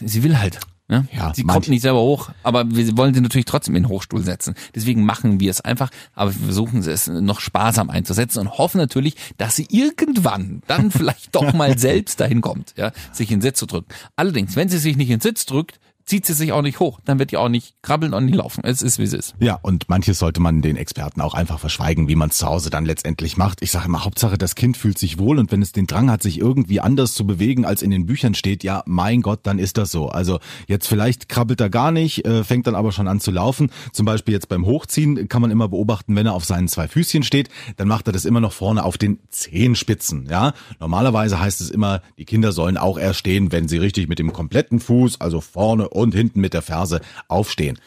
sie 0.00 0.22
will 0.22 0.38
halt. 0.38 0.58
Ne? 0.88 1.08
Ja, 1.12 1.34
sie 1.34 1.42
manch- 1.42 1.54
kommt 1.54 1.68
nicht 1.68 1.82
selber 1.82 2.00
hoch, 2.00 2.30
aber 2.44 2.64
wir 2.70 2.96
wollen 2.96 3.12
sie 3.12 3.20
natürlich 3.20 3.44
trotzdem 3.46 3.74
in 3.74 3.82
den 3.82 3.88
Hochstuhl 3.88 4.22
setzen. 4.22 4.54
Deswegen 4.74 5.04
machen 5.04 5.40
wir 5.40 5.50
es 5.50 5.60
einfach, 5.60 5.90
aber 6.14 6.32
wir 6.32 6.44
versuchen 6.44 6.78
es 6.80 7.08
noch 7.08 7.40
sparsam 7.40 7.90
einzusetzen 7.90 8.38
und 8.38 8.56
hoffen 8.58 8.78
natürlich, 8.78 9.16
dass 9.36 9.56
sie 9.56 9.66
irgendwann 9.68 10.62
dann 10.68 10.90
vielleicht 10.92 11.34
doch 11.34 11.52
mal 11.52 11.76
selbst 11.76 12.20
dahin 12.20 12.40
kommt, 12.40 12.74
ja, 12.76 12.92
sich 13.12 13.30
in 13.32 13.38
den 13.38 13.42
Sitz 13.42 13.58
zu 13.58 13.66
drücken. 13.66 13.88
Allerdings, 14.14 14.54
wenn 14.54 14.68
sie 14.68 14.78
sich 14.78 14.96
nicht 14.96 15.10
in 15.10 15.16
den 15.18 15.22
Sitz 15.22 15.44
drückt, 15.44 15.80
zieht 16.06 16.24
sie 16.24 16.34
sich 16.34 16.52
auch 16.52 16.62
nicht 16.62 16.78
hoch, 16.78 17.00
dann 17.04 17.18
wird 17.18 17.32
die 17.32 17.36
auch 17.36 17.48
nicht 17.48 17.74
krabbeln 17.82 18.14
und 18.14 18.24
nicht 18.26 18.36
laufen. 18.36 18.62
Es 18.64 18.80
ist 18.80 18.98
wie 18.98 19.02
es 19.02 19.12
ist. 19.12 19.34
Ja, 19.40 19.58
und 19.60 19.88
manches 19.88 20.20
sollte 20.20 20.40
man 20.40 20.62
den 20.62 20.76
Experten 20.76 21.20
auch 21.20 21.34
einfach 21.34 21.58
verschweigen, 21.58 22.08
wie 22.08 22.14
man 22.14 22.30
es 22.30 22.38
zu 22.38 22.46
Hause 22.46 22.70
dann 22.70 22.86
letztendlich 22.86 23.36
macht. 23.36 23.60
Ich 23.60 23.72
sage 23.72 23.86
immer, 23.86 24.04
Hauptsache 24.04 24.38
das 24.38 24.54
Kind 24.54 24.76
fühlt 24.76 24.98
sich 24.98 25.18
wohl 25.18 25.38
und 25.38 25.50
wenn 25.50 25.62
es 25.62 25.72
den 25.72 25.88
Drang 25.88 26.10
hat, 26.10 26.22
sich 26.22 26.38
irgendwie 26.38 26.80
anders 26.80 27.14
zu 27.14 27.26
bewegen, 27.26 27.64
als 27.64 27.82
in 27.82 27.90
den 27.90 28.06
Büchern 28.06 28.34
steht, 28.34 28.62
ja, 28.62 28.84
mein 28.86 29.20
Gott, 29.20 29.40
dann 29.42 29.58
ist 29.58 29.78
das 29.78 29.90
so. 29.90 30.08
Also 30.08 30.38
jetzt 30.68 30.86
vielleicht 30.86 31.28
krabbelt 31.28 31.60
er 31.60 31.70
gar 31.70 31.90
nicht, 31.90 32.24
äh, 32.24 32.44
fängt 32.44 32.68
dann 32.68 32.76
aber 32.76 32.92
schon 32.92 33.08
an 33.08 33.18
zu 33.18 33.32
laufen. 33.32 33.70
Zum 33.92 34.06
Beispiel 34.06 34.32
jetzt 34.32 34.48
beim 34.48 34.64
Hochziehen 34.64 35.28
kann 35.28 35.42
man 35.42 35.50
immer 35.50 35.68
beobachten, 35.68 36.14
wenn 36.14 36.26
er 36.26 36.34
auf 36.34 36.44
seinen 36.44 36.68
zwei 36.68 36.86
Füßchen 36.86 37.24
steht, 37.24 37.48
dann 37.78 37.88
macht 37.88 38.06
er 38.06 38.12
das 38.12 38.24
immer 38.24 38.40
noch 38.40 38.52
vorne 38.52 38.84
auf 38.84 38.96
den 38.96 39.18
Zehenspitzen. 39.30 40.28
Ja, 40.30 40.52
normalerweise 40.78 41.40
heißt 41.40 41.60
es 41.60 41.70
immer, 41.70 42.00
die 42.16 42.24
Kinder 42.24 42.52
sollen 42.52 42.76
auch 42.76 42.96
erst 42.96 43.18
stehen, 43.18 43.50
wenn 43.50 43.66
sie 43.66 43.78
richtig 43.78 44.08
mit 44.08 44.20
dem 44.20 44.32
kompletten 44.32 44.78
Fuß, 44.78 45.20
also 45.20 45.40
vorne 45.40 45.88
und 45.96 46.14
hinten 46.14 46.40
mit 46.40 46.54
der 46.54 46.62
Ferse 46.62 47.00
aufstehen. 47.28 47.78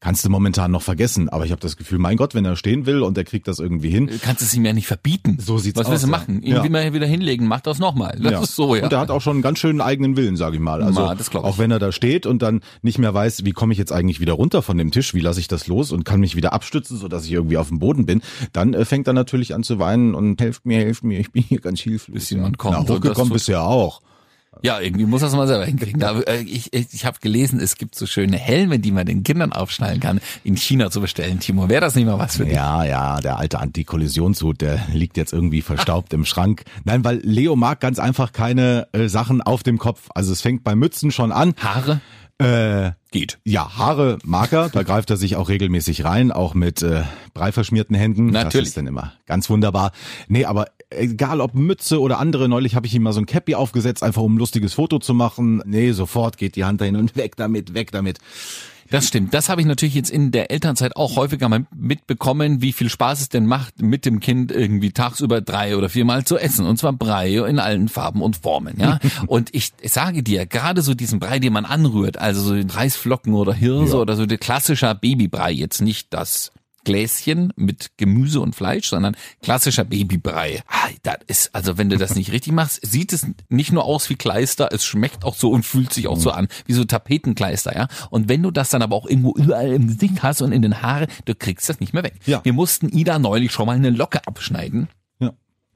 Kannst 0.00 0.22
du 0.22 0.28
momentan 0.28 0.70
noch 0.70 0.82
vergessen, 0.82 1.30
aber 1.30 1.46
ich 1.46 1.50
habe 1.50 1.62
das 1.62 1.78
Gefühl, 1.78 1.98
mein 1.98 2.18
Gott, 2.18 2.34
wenn 2.34 2.44
er 2.44 2.56
stehen 2.56 2.84
will 2.84 3.00
und 3.00 3.16
er 3.16 3.24
kriegt 3.24 3.48
das 3.48 3.58
irgendwie 3.58 3.88
hin. 3.88 4.08
Du 4.08 4.18
kannst 4.18 4.42
es 4.42 4.52
ihm 4.52 4.62
ja 4.66 4.74
nicht 4.74 4.86
verbieten. 4.86 5.38
So 5.40 5.56
sieht's 5.56 5.78
Was 5.78 5.88
willst 5.88 6.04
aus, 6.04 6.10
du 6.10 6.12
ja. 6.12 6.18
machen? 6.18 6.42
Ihn 6.42 6.56
Ja. 6.56 6.62
wieder, 6.62 6.92
wieder 6.92 7.06
hinlegen, 7.06 7.46
mach 7.46 7.62
das 7.62 7.78
nochmal. 7.78 8.18
Das 8.22 8.42
ist 8.50 8.54
so, 8.54 8.74
ja. 8.76 8.84
Und 8.84 8.92
er 8.92 8.98
hat 8.98 9.10
auch 9.10 9.22
schon 9.22 9.36
einen 9.36 9.42
ganz 9.42 9.60
schönen 9.60 9.80
eigenen 9.80 10.18
Willen, 10.18 10.36
sage 10.36 10.56
ich 10.56 10.60
mal. 10.60 10.82
Also 10.82 11.06
glaub 11.06 11.20
ich. 11.20 11.34
auch 11.36 11.56
wenn 11.56 11.70
er 11.70 11.78
da 11.78 11.90
steht 11.90 12.26
und 12.26 12.42
dann 12.42 12.60
nicht 12.82 12.98
mehr 12.98 13.14
weiß, 13.14 13.46
wie 13.46 13.52
komme 13.52 13.72
ich 13.72 13.78
jetzt 13.78 13.92
eigentlich 13.92 14.20
wieder 14.20 14.34
runter 14.34 14.60
von 14.60 14.76
dem 14.76 14.90
Tisch, 14.90 15.14
wie 15.14 15.20
lasse 15.20 15.40
ich 15.40 15.48
das 15.48 15.68
los 15.68 15.90
und 15.90 16.04
kann 16.04 16.20
mich 16.20 16.36
wieder 16.36 16.52
abstützen, 16.52 16.98
sodass 16.98 17.24
ich 17.24 17.32
irgendwie 17.32 17.56
auf 17.56 17.68
dem 17.68 17.78
Boden 17.78 18.04
bin, 18.04 18.20
dann 18.52 18.74
äh, 18.74 18.84
fängt 18.84 19.06
er 19.06 19.14
natürlich 19.14 19.54
an 19.54 19.62
zu 19.62 19.78
weinen 19.78 20.14
und 20.14 20.38
helft 20.38 20.66
mir, 20.66 20.80
helft 20.80 21.04
mir, 21.04 21.18
ich 21.18 21.32
bin 21.32 21.44
hier 21.44 21.60
ganz 21.60 21.80
hilflos. 21.80 22.12
Bis 22.12 22.28
jemand 22.28 22.58
kommt 22.58 22.76
Na, 22.78 22.94
hochgekommen 22.94 23.32
bist 23.32 23.48
du 23.48 23.52
ja 23.52 23.62
auch. 23.62 24.02
Ja, 24.62 24.80
irgendwie 24.80 25.04
muss 25.06 25.20
das 25.20 25.34
mal 25.34 25.46
selber 25.46 25.66
hinkriegen. 25.66 26.00
Da, 26.00 26.18
äh, 26.20 26.42
ich 26.42 26.72
ich, 26.72 27.04
habe 27.04 27.18
gelesen, 27.20 27.60
es 27.60 27.76
gibt 27.76 27.94
so 27.94 28.06
schöne 28.06 28.36
Helme, 28.36 28.78
die 28.78 28.90
man 28.92 29.06
den 29.06 29.22
Kindern 29.22 29.52
aufschnallen 29.52 30.00
kann, 30.00 30.20
in 30.42 30.56
China 30.56 30.90
zu 30.90 31.00
bestellen. 31.00 31.40
Timo, 31.40 31.68
wäre 31.68 31.80
das 31.80 31.94
nicht 31.94 32.06
mal 32.06 32.18
was 32.18 32.36
für 32.36 32.44
dich? 32.44 32.54
Ja, 32.54 32.84
ja, 32.84 33.20
der 33.20 33.38
alte 33.38 33.58
Antikollisionshut, 33.58 34.60
der 34.60 34.80
liegt 34.92 35.16
jetzt 35.16 35.32
irgendwie 35.32 35.62
verstaubt 35.62 36.12
im 36.12 36.24
Schrank. 36.24 36.64
Nein, 36.84 37.04
weil 37.04 37.20
Leo 37.22 37.56
mag 37.56 37.80
ganz 37.80 37.98
einfach 37.98 38.32
keine 38.32 38.88
äh, 38.92 39.08
Sachen 39.08 39.42
auf 39.42 39.62
dem 39.62 39.78
Kopf. 39.78 40.08
Also 40.14 40.32
es 40.32 40.40
fängt 40.40 40.64
bei 40.64 40.74
Mützen 40.74 41.10
schon 41.10 41.32
an. 41.32 41.54
Haare? 41.58 42.00
Äh, 42.38 42.92
Geht. 43.12 43.38
ja, 43.44 43.76
Haare 43.76 44.18
mag 44.24 44.52
er, 44.52 44.68
da 44.68 44.82
greift 44.82 45.08
er 45.10 45.16
sich 45.16 45.36
auch 45.36 45.48
regelmäßig 45.48 46.04
rein, 46.04 46.32
auch 46.32 46.54
mit 46.54 46.82
äh, 46.82 47.04
breiverschmierten 47.32 47.94
Händen. 47.94 48.32
Das 48.32 48.44
Natürlich. 48.44 48.68
ist 48.68 48.76
dann 48.76 48.88
immer 48.88 49.12
ganz 49.26 49.48
wunderbar. 49.48 49.92
Nee, 50.26 50.44
aber 50.44 50.66
egal 50.90 51.40
ob 51.40 51.54
Mütze 51.54 52.00
oder 52.00 52.18
andere, 52.18 52.48
neulich 52.48 52.74
habe 52.74 52.86
ich 52.86 52.94
ihm 52.94 53.02
mal 53.02 53.12
so 53.12 53.20
ein 53.20 53.26
Cappy 53.26 53.54
aufgesetzt, 53.54 54.02
einfach 54.02 54.22
um 54.22 54.34
ein 54.34 54.38
lustiges 54.38 54.74
Foto 54.74 54.98
zu 54.98 55.14
machen. 55.14 55.62
Nee, 55.64 55.92
sofort 55.92 56.36
geht 56.36 56.56
die 56.56 56.64
Hand 56.64 56.80
dahin 56.80 56.96
und 56.96 57.16
weg 57.16 57.36
damit, 57.36 57.74
weg 57.74 57.92
damit. 57.92 58.18
Das 58.90 59.08
stimmt. 59.08 59.34
Das 59.34 59.48
habe 59.48 59.60
ich 59.60 59.66
natürlich 59.66 59.94
jetzt 59.94 60.10
in 60.10 60.30
der 60.30 60.50
Elternzeit 60.50 60.96
auch 60.96 61.16
häufiger 61.16 61.48
mal 61.48 61.66
mitbekommen, 61.74 62.62
wie 62.62 62.72
viel 62.72 62.88
Spaß 62.88 63.20
es 63.20 63.28
denn 63.28 63.46
macht, 63.46 63.82
mit 63.82 64.04
dem 64.04 64.20
Kind 64.20 64.52
irgendwie 64.52 64.92
tagsüber 64.92 65.40
drei 65.40 65.76
oder 65.76 65.88
viermal 65.88 66.24
zu 66.24 66.38
essen. 66.38 66.66
Und 66.66 66.78
zwar 66.78 66.92
Brei 66.92 67.34
in 67.34 67.58
allen 67.58 67.88
Farben 67.88 68.22
und 68.22 68.36
Formen, 68.36 68.78
ja. 68.78 68.98
und 69.26 69.54
ich, 69.54 69.72
sage 69.84 70.22
dir, 70.22 70.46
gerade 70.46 70.82
so 70.82 70.94
diesen 70.94 71.18
Brei, 71.18 71.38
den 71.38 71.52
man 71.52 71.64
anrührt, 71.64 72.18
also 72.18 72.40
so 72.40 72.54
den 72.54 72.70
Reisflocken 72.70 73.34
oder 73.34 73.54
Hirse 73.54 73.96
oder 73.98 74.16
so 74.16 74.26
der 74.26 74.38
klassischer 74.38 74.94
Babybrei, 74.94 75.52
jetzt 75.52 75.80
nicht 75.80 76.12
das 76.12 76.52
Gläschen 76.84 77.52
mit 77.56 77.92
Gemüse 77.96 78.40
und 78.40 78.54
Fleisch, 78.54 78.88
sondern 78.88 79.16
klassischer 79.42 79.84
Babybrei. 79.84 80.62
Ah, 80.68 80.88
Das 81.02 81.16
ist, 81.26 81.54
also 81.54 81.78
wenn 81.78 81.90
du 81.90 81.96
das 81.96 82.14
nicht 82.14 82.32
richtig 82.32 82.52
machst, 82.52 82.80
sieht 82.86 83.12
es 83.12 83.26
nicht 83.48 83.72
nur 83.72 83.84
aus 83.84 84.08
wie 84.10 84.16
Kleister, 84.16 84.68
es 84.72 84.84
schmeckt 84.84 85.24
auch 85.24 85.34
so 85.34 85.50
und 85.50 85.64
fühlt 85.64 85.92
sich 85.92 86.08
auch 86.08 86.18
so 86.18 86.30
an, 86.30 86.48
wie 86.66 86.72
so 86.72 86.84
Tapetenkleister, 86.84 87.74
ja. 87.74 87.88
Und 88.10 88.28
wenn 88.28 88.42
du 88.42 88.50
das 88.50 88.70
dann 88.70 88.82
aber 88.82 88.96
auch 88.96 89.06
irgendwo 89.06 89.32
überall 89.32 89.72
im 89.72 89.88
Gesicht 89.88 90.22
hast 90.22 90.42
und 90.42 90.52
in 90.52 90.62
den 90.62 90.82
Haare, 90.82 91.06
du 91.24 91.34
kriegst 91.34 91.68
das 91.68 91.80
nicht 91.80 91.92
mehr 91.94 92.04
weg. 92.04 92.14
Ja. 92.26 92.40
Wir 92.44 92.52
mussten 92.52 92.88
Ida 92.88 93.18
neulich 93.18 93.52
schon 93.52 93.66
mal 93.66 93.76
eine 93.76 93.90
Locke 93.90 94.26
abschneiden. 94.26 94.88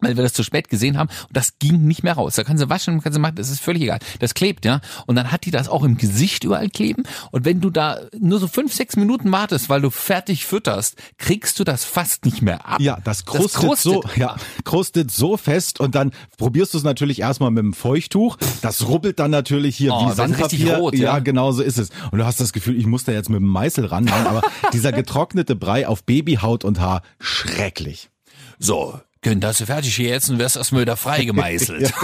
Weil 0.00 0.17
wir 0.17 0.23
das 0.23 0.33
zu 0.33 0.43
spät 0.43 0.69
gesehen 0.69 0.97
haben 0.99 1.09
und 1.28 1.37
das 1.37 1.59
ging 1.59 1.85
nicht 1.85 2.02
mehr 2.02 2.14
raus. 2.14 2.35
Da 2.37 2.45
kann 2.45 2.59
sie 2.59 2.69
waschen, 2.69 3.00
kann 3.02 3.12
sie 3.12 3.19
machen, 3.19 3.37
das 3.37 3.50
ist 3.50 3.61
völlig 3.61 3.83
egal. 3.83 3.99
Das 4.21 4.35
klebt, 4.35 4.64
ja. 4.64 4.81
Und 5.07 5.17
dann 5.17 5.33
hat 5.33 5.45
die 5.45 5.50
das 5.50 5.69
auch 5.69 5.83
im 5.85 5.97
Gesicht 5.97 6.45
überall 6.45 6.69
kleben 6.69 7.02
und 7.31 7.45
wenn 7.45 7.61
du 7.61 7.71
da 7.71 7.99
nur 8.19 8.38
so 8.40 8.49
fünf, 8.49 8.73
sechs 8.75 8.97
Minuten 8.97 9.31
wartest, 9.33 9.69
weil 9.69 9.81
du 9.81 9.90
fertig 9.90 10.45
fütterst, 10.47 10.97
kriegst 11.19 11.59
du 11.59 11.64
das 11.64 11.85
fast 11.85 12.25
nicht 12.25 12.43
mehr 12.43 12.67
ab. 12.67 12.81
Ja, 12.81 12.99
das 13.05 13.25
krustet, 13.25 13.61
krustet. 13.61 13.93
so, 13.93 14.02
ja, 14.17 14.37
krustet 14.64 15.11
so 15.11 15.37
fest 15.37 15.81
und 15.81 15.95
dann 15.95 16.12
probierst 16.37 16.75
du 16.75 16.78
es 16.78 16.85
natürlich 16.85 17.21
erstmal 17.21 17.50
mit 17.50 17.62
dem 17.62 17.73
Feuchttuch. 17.73 18.37
Das 18.62 18.87
rubbelt 18.88 19.19
dann 19.19 19.31
natürlich 19.31 19.76
hier 19.76 19.93
Oh, 19.93 20.02
wie 20.02 20.07
das 20.09 20.17
Sandpapier. 20.17 20.76
rot, 20.76 20.95
ja, 20.95 21.14
ja. 21.14 21.19
genau 21.19 21.52
so 21.52 21.62
ist 21.62 21.78
es. 21.78 21.90
Und 22.11 22.19
du 22.19 22.26
hast 22.26 22.40
das 22.40 22.52
Gefühl, 22.52 22.76
ich 22.78 22.87
muss 22.87 23.05
da 23.05 23.12
jetzt 23.12 23.28
mit 23.31 23.40
dem 23.40 23.49
Meißel 23.49 23.87
ran. 23.87 24.09
Aber 24.09 24.43
dieser 24.73 24.93
getrocknete 24.93 25.57
Brei 25.57 25.87
auf 25.88 26.05
Babyhaut 26.05 26.64
und 26.64 26.81
Haar, 26.81 27.02
schrecklich. 27.21 28.11
So, 28.59 29.00
können 29.23 29.41
das 29.41 29.63
fertig 29.63 29.95
hier 29.97 30.09
jetzt 30.11 30.31
und 30.31 30.39
wirst 30.39 30.57
erstmal 30.57 30.83
wieder 30.83 30.97
frei 30.97 31.25
gemeißelt. 31.25 31.93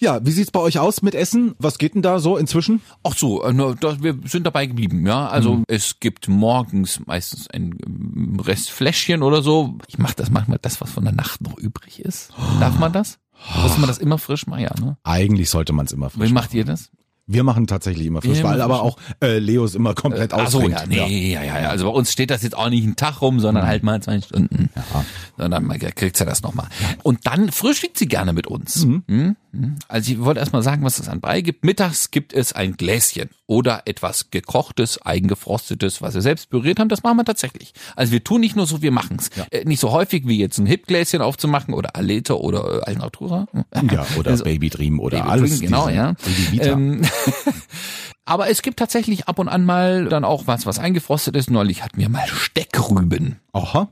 Ja, 0.00 0.24
wie 0.24 0.30
sieht's 0.30 0.52
bei 0.52 0.60
euch 0.60 0.78
aus 0.78 1.02
mit 1.02 1.16
Essen? 1.16 1.56
Was 1.58 1.76
geht 1.78 1.94
denn 1.96 2.02
da 2.02 2.20
so 2.20 2.36
inzwischen? 2.36 2.80
Ach 3.02 3.16
so, 3.16 3.42
äh, 3.42 3.52
da, 3.80 4.00
wir 4.00 4.16
sind 4.26 4.44
dabei 4.46 4.66
geblieben, 4.66 5.04
ja. 5.04 5.26
Also 5.26 5.56
Mhm. 5.56 5.64
es 5.66 5.98
gibt 5.98 6.28
morgens 6.28 7.00
meistens 7.06 7.50
ein 7.50 7.76
ähm, 7.84 8.38
Restfläschchen 8.38 9.24
oder 9.24 9.42
so. 9.42 9.76
Ich 9.88 9.98
mache 9.98 10.14
das 10.14 10.30
manchmal, 10.30 10.58
das, 10.62 10.80
was 10.80 10.90
von 10.92 11.02
der 11.04 11.12
Nacht 11.14 11.40
noch 11.40 11.58
übrig 11.58 11.98
ist. 11.98 12.30
Darf 12.60 12.78
man 12.78 12.92
das? 12.92 13.18
Muss 13.60 13.76
man 13.78 13.88
das 13.88 13.98
immer 13.98 14.18
frisch 14.18 14.46
machen, 14.46 14.62
ja, 14.62 14.74
ne? 14.80 14.96
Eigentlich 15.02 15.50
sollte 15.50 15.72
man 15.72 15.86
es 15.86 15.92
immer 15.92 16.10
Wie 16.14 16.18
frisch 16.18 16.30
macht 16.32 16.54
ihr 16.54 16.64
das? 16.64 16.90
Wir 17.30 17.44
machen 17.44 17.66
tatsächlich 17.66 18.06
immer 18.06 18.24
Ja, 18.24 18.32
immer 18.52 18.60
aber 18.64 18.82
auch 18.82 18.98
äh, 19.22 19.38
Leos 19.38 19.74
immer 19.74 19.94
komplett 19.94 20.32
Ach 20.32 20.48
so, 20.48 20.58
ausbringt. 20.58 20.80
ja, 20.90 21.06
nee, 21.06 21.32
ja. 21.34 21.42
ja, 21.42 21.60
ja. 21.60 21.68
Also 21.68 21.84
bei 21.84 21.90
uns 21.96 22.10
steht 22.10 22.30
das 22.30 22.42
jetzt 22.42 22.56
auch 22.56 22.70
nicht 22.70 22.84
einen 22.84 22.96
Tag 22.96 23.20
rum, 23.20 23.38
sondern 23.38 23.66
halt 23.66 23.82
mal 23.82 24.02
zwei 24.02 24.20
Stunden. 24.20 24.70
Ja. 24.74 25.04
Sondern 25.36 25.64
man 25.66 25.78
kriegt 25.78 26.16
sie 26.16 26.24
das 26.24 26.42
nochmal. 26.42 26.66
Und 27.02 27.26
dann 27.26 27.52
frühstückt 27.52 27.98
sie 27.98 28.08
gerne 28.08 28.32
mit 28.32 28.46
uns. 28.46 28.84
Mhm. 28.86 29.36
Mhm. 29.52 29.76
Also 29.88 30.12
ich 30.12 30.20
wollte 30.20 30.40
erst 30.40 30.52
mal 30.52 30.62
sagen, 30.62 30.82
was 30.84 30.98
es 30.98 31.08
an 31.08 31.20
Brei 31.20 31.40
gibt. 31.42 31.64
Mittags 31.64 32.10
gibt 32.10 32.32
es 32.32 32.52
ein 32.54 32.76
Gläschen 32.76 33.28
oder 33.46 33.82
etwas 33.86 34.30
gekochtes, 34.30 35.00
eigengefrostetes, 35.02 36.02
was 36.02 36.14
wir 36.14 36.20
selbst 36.22 36.50
püriert 36.50 36.78
haben. 36.80 36.88
Das 36.88 37.02
machen 37.02 37.16
wir 37.18 37.24
tatsächlich. 37.24 37.72
Also 37.96 38.12
wir 38.12 38.22
tun 38.24 38.40
nicht 38.40 38.56
nur 38.56 38.66
so, 38.66 38.82
wir 38.82 38.90
machen's. 38.90 39.30
Äh, 39.50 39.64
nicht 39.64 39.80
so 39.80 39.90
häufig 39.92 40.26
wie 40.26 40.38
jetzt 40.38 40.58
ein 40.58 40.66
Hip-Gläschen 40.66 41.20
aufzumachen 41.22 41.72
oder 41.74 41.94
Alete 41.96 42.38
oder 42.40 42.80
äh, 42.82 42.90
Alnatura. 42.90 43.46
Ja, 43.90 44.06
oder 44.18 44.30
Also- 44.32 44.44
Baby 44.44 44.70
Dream 44.70 44.98
oder 45.00 45.18
Baby 45.18 45.30
alles. 45.30 45.50
Drink, 45.50 45.62
genau, 45.62 45.88
ja. 45.88 46.14
Ähm, 46.60 47.02
aber 48.24 48.48
es 48.48 48.62
gibt 48.62 48.78
tatsächlich 48.78 49.28
ab 49.28 49.38
und 49.38 49.48
an 49.48 49.64
mal 49.64 50.06
dann 50.06 50.24
auch 50.24 50.46
was, 50.46 50.66
was 50.66 50.78
eingefrostet 50.78 51.36
ist. 51.36 51.50
Neulich 51.50 51.82
hatten 51.82 51.98
wir 51.98 52.08
mal 52.08 52.26
Steckrüben. 52.26 53.40
Aha. 53.52 53.88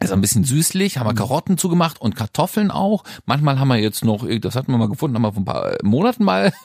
Also 0.00 0.14
ein 0.14 0.20
bisschen 0.20 0.44
süßlich, 0.44 0.96
Mhm. 0.96 1.00
haben 1.00 1.06
wir 1.08 1.14
Karotten 1.14 1.58
zugemacht 1.58 2.00
und 2.00 2.16
Kartoffeln 2.16 2.70
auch. 2.70 3.04
Manchmal 3.26 3.58
haben 3.60 3.68
wir 3.68 3.76
jetzt 3.76 4.04
noch, 4.04 4.26
das 4.40 4.54
hatten 4.56 4.72
wir 4.72 4.78
mal 4.78 4.88
gefunden, 4.88 5.14
haben 5.16 5.22
wir 5.22 5.32
vor 5.32 5.42
ein 5.42 5.44
paar 5.44 5.76
Monaten 5.82 6.24
mal 6.24 6.52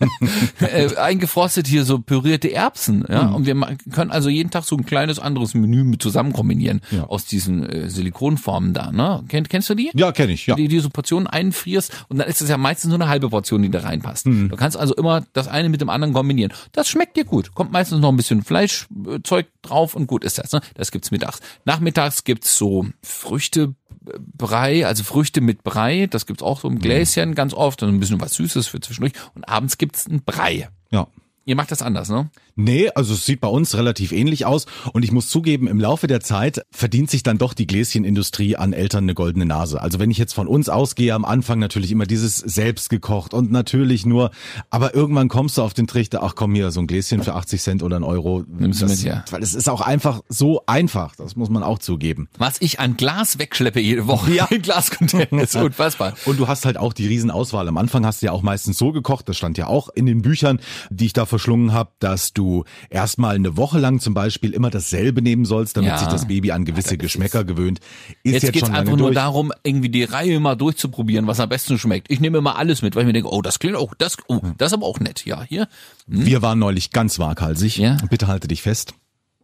äh, 0.60 0.94
eingefrostet 0.96 1.66
hier 1.66 1.84
so 1.84 1.98
pürierte 1.98 2.52
Erbsen. 2.52 3.04
Ja? 3.08 3.24
Mhm. 3.24 3.34
Und 3.36 3.46
wir 3.46 3.54
können 3.92 4.10
also 4.10 4.28
jeden 4.28 4.50
Tag 4.50 4.64
so 4.64 4.76
ein 4.76 4.84
kleines 4.84 5.18
anderes 5.18 5.54
Menü 5.54 5.84
mit 5.84 6.02
zusammen 6.02 6.32
kombinieren 6.32 6.80
Ja. 6.90 7.04
aus 7.04 7.24
diesen 7.26 7.62
äh, 7.68 7.88
Silikonformen 7.88 8.74
da. 8.74 8.90
Ne? 8.90 9.22
Kennt, 9.28 9.48
kennst 9.50 9.70
du 9.70 9.74
die? 9.74 9.90
Ja, 9.94 10.12
kenne 10.12 10.32
ich, 10.32 10.46
ja. 10.46 10.56
die, 10.56 10.68
die 10.68 10.80
so 10.80 10.90
Portionen 10.90 11.26
einfrierst 11.26 11.92
und 12.08 12.18
dann 12.18 12.28
ist 12.28 12.42
es 12.42 12.48
ja 12.48 12.56
meistens 12.58 12.88
nur 12.90 13.00
eine 13.00 13.08
halbe 13.08 13.28
Portion, 13.30 13.62
die 13.62 13.70
da 13.70 13.80
reinpasst. 13.80 14.26
Mhm. 14.26 14.48
Du 14.50 14.56
kannst 14.56 14.76
also 14.76 14.94
immer 14.94 15.24
das 15.32 15.48
eine 15.48 15.68
mit 15.68 15.80
dem 15.80 15.88
anderen 15.88 16.12
kombinieren. 16.12 16.52
Das 16.72 16.88
schmeckt 16.88 17.16
dir 17.16 17.24
gut. 17.24 17.54
Kommt 17.54 17.72
meistens 17.72 18.00
noch 18.00 18.10
ein 18.10 18.16
bisschen 18.16 18.42
Fleischzeug 18.42 19.46
drauf 19.64 19.94
und 19.96 20.06
gut 20.06 20.24
ist 20.24 20.38
das. 20.38 20.52
Ne? 20.52 20.60
Das 20.74 20.90
gibt's 20.90 21.10
mittags. 21.10 21.40
Nachmittags 21.64 22.24
gibt's 22.24 22.56
so 22.56 22.86
Früchtebrei, 23.02 24.86
also 24.86 25.04
Früchte 25.04 25.40
mit 25.40 25.62
Brei. 25.64 26.06
Das 26.06 26.26
gibt's 26.26 26.42
auch 26.42 26.60
so 26.60 26.68
Mhm. 26.70 26.76
im 26.76 26.82
Gläschen 26.82 27.34
ganz 27.34 27.54
oft. 27.54 27.82
Und 27.82 27.88
ein 27.90 28.00
bisschen 28.00 28.20
was 28.20 28.34
Süßes 28.34 28.66
für 28.68 28.80
zwischendurch. 28.80 29.12
Und 29.34 29.48
abends 29.48 29.78
gibt's 29.78 30.06
ein 30.06 30.22
Brei. 30.24 30.68
Ja. 30.90 31.06
Ihr 31.46 31.56
macht 31.56 31.70
das 31.70 31.82
anders, 31.82 32.08
ne? 32.08 32.30
Nee, 32.56 32.88
also 32.94 33.14
es 33.14 33.26
sieht 33.26 33.40
bei 33.40 33.48
uns 33.48 33.76
relativ 33.76 34.12
ähnlich 34.12 34.46
aus 34.46 34.66
und 34.92 35.04
ich 35.04 35.10
muss 35.10 35.28
zugeben, 35.28 35.66
im 35.66 35.80
Laufe 35.80 36.06
der 36.06 36.20
Zeit 36.20 36.64
verdient 36.70 37.10
sich 37.10 37.24
dann 37.24 37.36
doch 37.36 37.52
die 37.52 37.66
Gläschenindustrie 37.66 38.54
an 38.54 38.72
Eltern 38.72 39.04
eine 39.04 39.14
goldene 39.14 39.44
Nase. 39.44 39.80
Also 39.80 39.98
wenn 39.98 40.10
ich 40.12 40.18
jetzt 40.18 40.34
von 40.34 40.46
uns 40.46 40.68
ausgehe, 40.68 41.14
am 41.14 41.24
Anfang 41.24 41.58
natürlich 41.58 41.90
immer 41.90 42.06
dieses 42.06 42.36
selbst 42.36 42.90
gekocht 42.90 43.34
und 43.34 43.50
natürlich 43.50 44.06
nur, 44.06 44.30
aber 44.70 44.94
irgendwann 44.94 45.28
kommst 45.28 45.58
du 45.58 45.62
auf 45.62 45.74
den 45.74 45.88
Trichter, 45.88 46.22
ach 46.22 46.36
komm 46.36 46.54
hier, 46.54 46.70
so 46.70 46.78
ein 46.78 46.86
Gläschen 46.86 47.24
für 47.24 47.34
80 47.34 47.60
Cent 47.60 47.82
oder 47.82 47.96
einen 47.96 48.04
Euro. 48.04 48.44
Nimmst 48.46 48.82
du 48.82 48.86
das, 48.86 48.98
mit, 48.98 49.06
ja. 49.06 49.24
Weil 49.32 49.42
es 49.42 49.54
ist 49.54 49.68
auch 49.68 49.80
einfach 49.80 50.20
so 50.28 50.62
einfach, 50.66 51.16
das 51.16 51.34
muss 51.34 51.50
man 51.50 51.64
auch 51.64 51.80
zugeben. 51.80 52.28
Was 52.38 52.60
ich 52.60 52.78
an 52.78 52.96
Glas 52.96 53.40
wegschleppe 53.40 53.80
jede 53.80 54.06
Woche. 54.06 54.32
Ja. 54.32 54.44
In 54.50 54.62
Glascontainer. 54.62 55.42
ist 55.42 55.56
unfassbar. 55.56 56.14
Und 56.24 56.38
du 56.38 56.46
hast 56.46 56.66
halt 56.66 56.76
auch 56.76 56.92
die 56.92 57.08
Riesenauswahl. 57.08 57.66
Am 57.66 57.78
Anfang 57.78 58.06
hast 58.06 58.22
du 58.22 58.26
ja 58.26 58.32
auch 58.32 58.42
meistens 58.42 58.78
so 58.78 58.92
gekocht, 58.92 59.28
das 59.28 59.36
stand 59.36 59.58
ja 59.58 59.66
auch 59.66 59.88
in 59.88 60.06
den 60.06 60.22
Büchern, 60.22 60.60
die 60.90 61.06
ich 61.06 61.12
da 61.12 61.26
verschlungen 61.26 61.72
habe, 61.72 61.90
dass 61.98 62.32
du 62.32 62.43
erstmal 62.90 63.34
eine 63.34 63.56
Woche 63.56 63.78
lang 63.78 64.00
zum 64.00 64.14
Beispiel 64.14 64.52
immer 64.52 64.70
dasselbe 64.70 65.22
nehmen 65.22 65.44
sollst, 65.44 65.76
damit 65.76 65.90
Ja. 65.90 65.98
sich 65.98 66.08
das 66.08 66.26
Baby 66.28 66.52
an 66.52 66.64
gewisse 66.64 66.96
Geschmäcker 66.98 67.44
gewöhnt. 67.44 67.80
Ist 68.22 68.32
Jetzt, 68.34 68.42
jetzt, 68.44 68.52
geht's 68.52 68.66
schon 68.66 68.74
einfach 68.74 68.92
lange 68.92 68.98
nur 68.98 69.08
durch. 69.08 69.14
darum, 69.16 69.52
irgendwie 69.62 69.88
die 69.88 70.04
Reihe 70.04 70.38
mal 70.40 70.54
durchzuprobieren, 70.56 71.26
was 71.26 71.40
am 71.40 71.48
besten 71.48 71.78
schmeckt. 71.78 72.10
Ich 72.10 72.20
nehme 72.20 72.38
immer 72.38 72.56
alles 72.56 72.82
mit, 72.82 72.94
weil 72.96 73.02
ich 73.02 73.06
mir 73.06 73.12
denke, 73.12 73.32
oh, 73.32 73.42
das 73.42 73.58
klingt 73.58 73.76
auch, 73.76 73.94
das, 73.94 74.16
oh, 74.28 74.40
das 74.58 74.68
ist 74.68 74.74
aber 74.74 74.86
auch 74.86 75.00
nett. 75.00 75.24
Ja, 75.26 75.42
hier. 75.42 75.68
Wir 76.06 76.42
waren 76.42 76.58
neulich 76.58 76.90
ganz 76.90 77.18
waghalsig. 77.18 77.78
Ja. 77.78 77.96
Bitte 78.10 78.26
halte 78.26 78.48
dich 78.48 78.62
fest. 78.62 78.94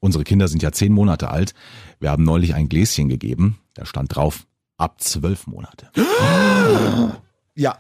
Unsere 0.01 0.25
Kinder 0.25 0.49
sind 0.49 0.63
ja 0.63 0.73
zehn 0.73 0.93
Monate 0.93 1.31
alt. 1.31 1.53
Wir 1.99 2.11
haben 2.11 2.25
neulich 2.25 2.55
ein 2.55 2.69
Gläschen 2.69 3.09
gegeben. 3.09 3.59
Da 3.75 3.85
stand 3.85 4.15
drauf, 4.17 4.47
ab 4.79 5.01
zwölf 5.01 5.47
Monate. 5.47 5.91
ja. 7.55 7.77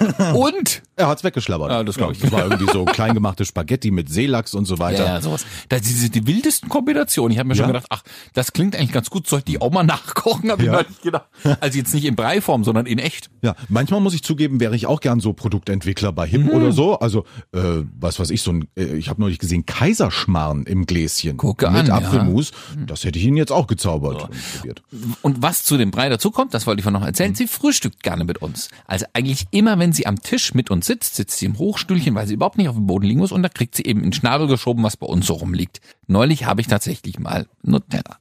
Und? 0.34 0.82
Er 0.96 1.08
hat's 1.08 1.24
weggeschlabbert. 1.24 1.70
Ja, 1.70 1.82
das 1.84 1.96
glaub 1.96 2.12
ich. 2.12 2.18
Das 2.20 2.30
war 2.32 2.44
irgendwie 2.44 2.70
so 2.72 2.84
kleingemachte 2.84 3.44
Spaghetti 3.44 3.90
mit 3.90 4.08
Seelachs 4.10 4.54
und 4.54 4.66
so 4.66 4.78
weiter. 4.78 5.04
Ja, 5.04 5.14
ja, 5.14 5.20
sowas. 5.20 5.44
Das 5.68 5.82
sind 5.84 6.14
die 6.14 6.26
wildesten 6.26 6.68
Kombinationen. 6.68 7.32
Ich 7.32 7.38
habe 7.38 7.48
mir 7.48 7.54
schon 7.54 7.64
Ja. 7.64 7.68
gedacht, 7.72 7.86
ach, 7.90 8.02
das 8.34 8.52
klingt 8.52 8.76
eigentlich 8.76 8.92
ganz 8.92 9.10
gut, 9.10 9.26
sollte 9.26 9.46
die 9.46 9.60
auch 9.60 9.70
mal 9.70 9.82
nachkochen, 9.84 10.50
habe 10.50 10.62
Ja. 10.64 10.80
ich 10.80 10.86
neulich 10.86 11.00
gedacht. 11.02 11.26
Also 11.60 11.78
jetzt 11.78 11.94
nicht 11.94 12.04
in 12.04 12.14
Breiform, 12.16 12.62
sondern 12.64 12.86
in 12.86 12.98
echt. 12.98 13.30
Ja, 13.42 13.54
manchmal 13.68 14.00
muss 14.00 14.14
ich 14.14 14.22
zugeben, 14.22 14.60
wäre 14.60 14.76
ich 14.76 14.86
auch 14.86 15.00
gern 15.00 15.20
so 15.20 15.32
Produktentwickler 15.32 16.12
bei 16.12 16.26
HIP 16.26 16.52
oder 16.52 16.72
so. 16.72 16.98
Also, 16.98 17.24
äh, 17.52 17.82
was 17.98 18.20
weiß 18.20 18.30
ich, 18.30 18.42
so 18.42 18.52
ein, 18.52 18.68
äh, 18.76 18.84
ich 18.96 19.08
habe 19.08 19.20
neulich 19.20 19.38
gesehen, 19.38 19.66
Kaiserschmarrn 19.66 20.64
im 20.64 20.86
Gläschen 20.86 21.36
Gucke 21.36 21.70
mit 21.70 21.80
an, 21.80 21.86
ja. 21.86 21.94
Apfelmus. 21.96 22.52
Das 22.86 23.04
hätte 23.04 23.18
ich 23.18 23.24
Ihnen 23.24 23.36
jetzt 23.36 23.52
auch 23.52 23.66
gezaubert 23.66 24.22
und 24.22 24.30
probiert. 24.56 24.82
Und 25.22 25.42
was 25.42 25.64
zu 25.64 25.76
dem 25.76 25.90
Brei 25.90 26.08
dazu 26.08 26.30
kommt, 26.30 26.54
das 26.54 26.66
wollte 26.66 26.80
ich 26.80 26.84
von 26.84 26.92
noch 26.92 27.04
erzählen, 27.04 27.34
sie 27.34 27.46
frühstückt 27.46 28.02
gerne 28.02 28.24
mit 28.24 28.38
uns. 28.42 28.68
Also 28.86 29.06
eigentlich 29.12 29.46
immer, 29.50 29.76
wenn 29.82 29.92
sie 29.92 30.06
am 30.06 30.22
Tisch 30.22 30.54
mit 30.54 30.70
uns 30.70 30.86
sitzt, 30.86 31.16
sitzt 31.16 31.38
sie 31.38 31.46
im 31.46 31.58
Hochstühlchen, 31.58 32.14
weil 32.14 32.28
sie 32.28 32.34
überhaupt 32.34 32.56
nicht 32.56 32.68
auf 32.68 32.76
dem 32.76 32.86
Boden 32.86 33.04
liegen 33.04 33.18
muss 33.18 33.32
und 33.32 33.42
da 33.42 33.48
kriegt 33.48 33.74
sie 33.74 33.82
eben 33.84 33.98
in 33.98 34.06
den 34.06 34.12
Schnabel 34.12 34.46
geschoben, 34.46 34.84
was 34.84 34.96
bei 34.96 35.08
uns 35.08 35.26
so 35.26 35.34
rumliegt. 35.34 35.80
Neulich 36.06 36.44
habe 36.44 36.60
ich 36.60 36.68
tatsächlich 36.68 37.18
mal 37.18 37.48
Nutella. 37.62 38.18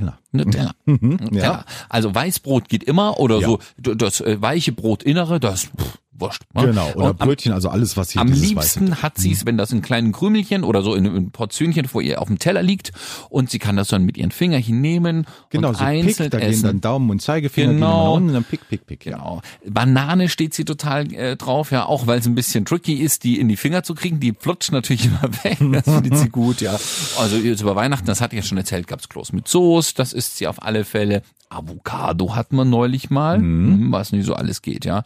Nutella. 0.00 0.18
Nutella. 0.32 0.72
Nutella. 0.86 1.42
ja. 1.42 1.64
Also 1.88 2.14
Weißbrot 2.14 2.68
geht 2.68 2.84
immer 2.84 3.18
oder 3.20 3.38
Ja. 3.40 3.46
so 3.48 3.58
das 3.78 4.20
äh, 4.20 4.40
weiche 4.40 4.72
Brotinnere, 4.72 5.40
das 5.40 5.64
pff, 5.64 5.98
wurscht. 6.12 6.42
ne? 6.54 6.66
Genau. 6.66 6.90
Oder 6.92 7.10
Und 7.10 7.20
am, 7.22 7.28
Brötchen, 7.28 7.52
also 7.52 7.68
alles, 7.70 7.96
was 7.96 8.10
hier 8.10 8.20
am 8.20 8.28
liebsten 8.30 8.92
Weiße- 8.92 9.02
hat 9.02 9.16
sie 9.18 9.32
es, 9.32 9.46
wenn 9.46 9.56
das 9.56 9.72
in 9.72 9.80
kleinen 9.82 10.12
Krümelchen 10.12 10.64
oder 10.64 10.82
so 10.82 10.94
in, 10.94 11.06
in 11.06 11.30
Portionchen 11.30 11.88
vor 11.88 12.02
ihr 12.02 12.20
auf 12.20 12.28
dem 12.28 12.38
Teller 12.38 12.62
liegt 12.62 12.92
und 13.30 13.50
sie 13.50 13.58
kann 13.58 13.76
das 13.76 13.88
dann 13.88 14.04
mit 14.04 14.18
ihren 14.18 14.30
Fingerchen 14.30 14.80
nehmen 14.82 15.26
Genau, 15.48 15.68
und 15.70 15.78
so 15.78 15.84
einzeln 15.84 16.24
Pick, 16.26 16.30
da 16.32 16.38
gehen 16.38 16.50
essen. 16.50 16.62
dann 16.64 16.80
Daumen 16.82 17.08
und 17.10 17.22
Zeigefinger 17.22 17.72
Genau. 17.72 18.18
gehen 18.18 18.28
und 18.28 18.34
dann 18.34 18.44
Pick, 18.44 18.68
Pick, 18.68 18.86
Pick. 18.86 19.06
Ja. 19.06 19.16
Genau. 19.16 19.40
Banane 19.66 20.28
steht 20.28 20.52
sie 20.54 20.64
total 20.66 21.10
äh, 21.14 21.36
drauf, 21.36 21.70
ja, 21.72 21.86
auch 21.86 22.06
weil 22.06 22.18
es 22.20 22.26
ein 22.26 22.34
bisschen 22.34 22.64
tricky 22.66 22.94
ist, 22.94 23.24
die 23.24 23.40
in 23.40 23.48
die 23.48 23.56
Finger 23.56 23.82
zu 23.82 23.94
kriegen. 23.94 24.20
Die 24.20 24.34
flutscht 24.38 24.72
natürlich 24.72 25.06
immer 25.06 25.22
weg. 25.42 25.56
Das 25.72 25.84
findet 25.84 26.18
sie 26.18 26.28
gut, 26.28 26.60
ja. 26.60 26.78
Also 27.18 27.36
jetzt 27.36 27.62
über 27.62 27.74
Weihnachten, 27.76 28.06
das 28.06 28.20
hatte 28.20 28.36
ich 28.36 28.42
ja 28.44 28.46
schon 28.48 28.58
erzählt, 28.58 28.86
gab's 28.86 29.08
Kloß 29.08 29.32
mit 29.32 29.48
Soße, 29.48 29.89
das 29.94 30.12
isst 30.12 30.36
sie 30.36 30.46
auf 30.46 30.62
alle 30.62 30.84
Fälle. 30.84 31.22
Avocado 31.48 32.36
hat 32.36 32.52
man 32.52 32.70
neulich 32.70 33.10
mal, 33.10 33.38
hm, 33.38 33.90
was 33.90 34.12
nicht 34.12 34.24
so 34.24 34.34
alles 34.34 34.62
geht, 34.62 34.84
ja. 34.84 35.02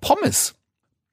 Pommes. 0.00 0.54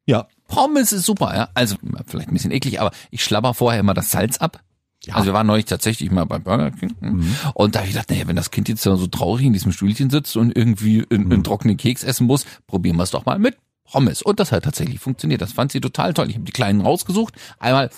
ja. 0.05 0.27
Pommes 0.47 0.91
ist 0.91 1.05
super, 1.05 1.36
ja. 1.36 1.49
Also 1.53 1.75
vielleicht 2.08 2.29
ein 2.29 2.34
bisschen 2.34 2.51
eklig, 2.51 2.82
aber 2.82 2.91
ich 3.12 3.23
schlabber 3.23 3.53
vorher 3.53 3.82
immer 3.82 3.93
das 3.93 4.10
Salz 4.10 4.38
ab. 4.38 4.63
Ja. 5.05 5.15
Also 5.15 5.27
wir 5.27 5.34
waren 5.34 5.47
neulich 5.47 5.65
tatsächlich 5.65 6.12
mal 6.12 6.25
beim 6.25 6.43
Burger 6.43 6.71
King. 6.71 6.95
hm. 6.99 7.36
Und 7.53 7.75
da 7.75 7.79
habe 7.79 7.88
ich 7.88 7.93
gedacht, 7.93 8.10
naja, 8.10 8.27
wenn 8.27 8.36
das 8.36 8.51
Kind 8.51 8.67
jetzt 8.67 8.82
so 8.82 9.08
traurig 9.08 9.45
in 9.45 9.53
diesem 9.53 9.71
Stühlchen 9.71 10.10
sitzt 10.10 10.36
und 10.36 10.55
irgendwie 10.58 11.05
einen, 11.10 11.32
einen 11.32 11.43
trockenen 11.43 11.77
Keks 11.77 12.03
essen 12.03 12.27
muss, 12.27 12.45
probieren 12.67 12.97
wir 12.97 13.03
es 13.03 13.12
doch 13.12 13.25
mal 13.25 13.39
mit 13.39 13.58
Pommes. 13.86 14.21
Und 14.21 14.39
das 14.39 14.51
hat 14.51 14.63
tatsächlich 14.63 14.99
funktioniert. 14.99 15.41
Das 15.41 15.53
fand 15.53 15.71
sie 15.71 15.82
total 15.82 16.13
toll. 16.13 16.29
Ich 16.29 16.36
habe 16.36 16.45
die 16.45 16.51
kleinen 16.51 16.82
rausgesucht, 16.82 17.34
einmal 17.60 17.89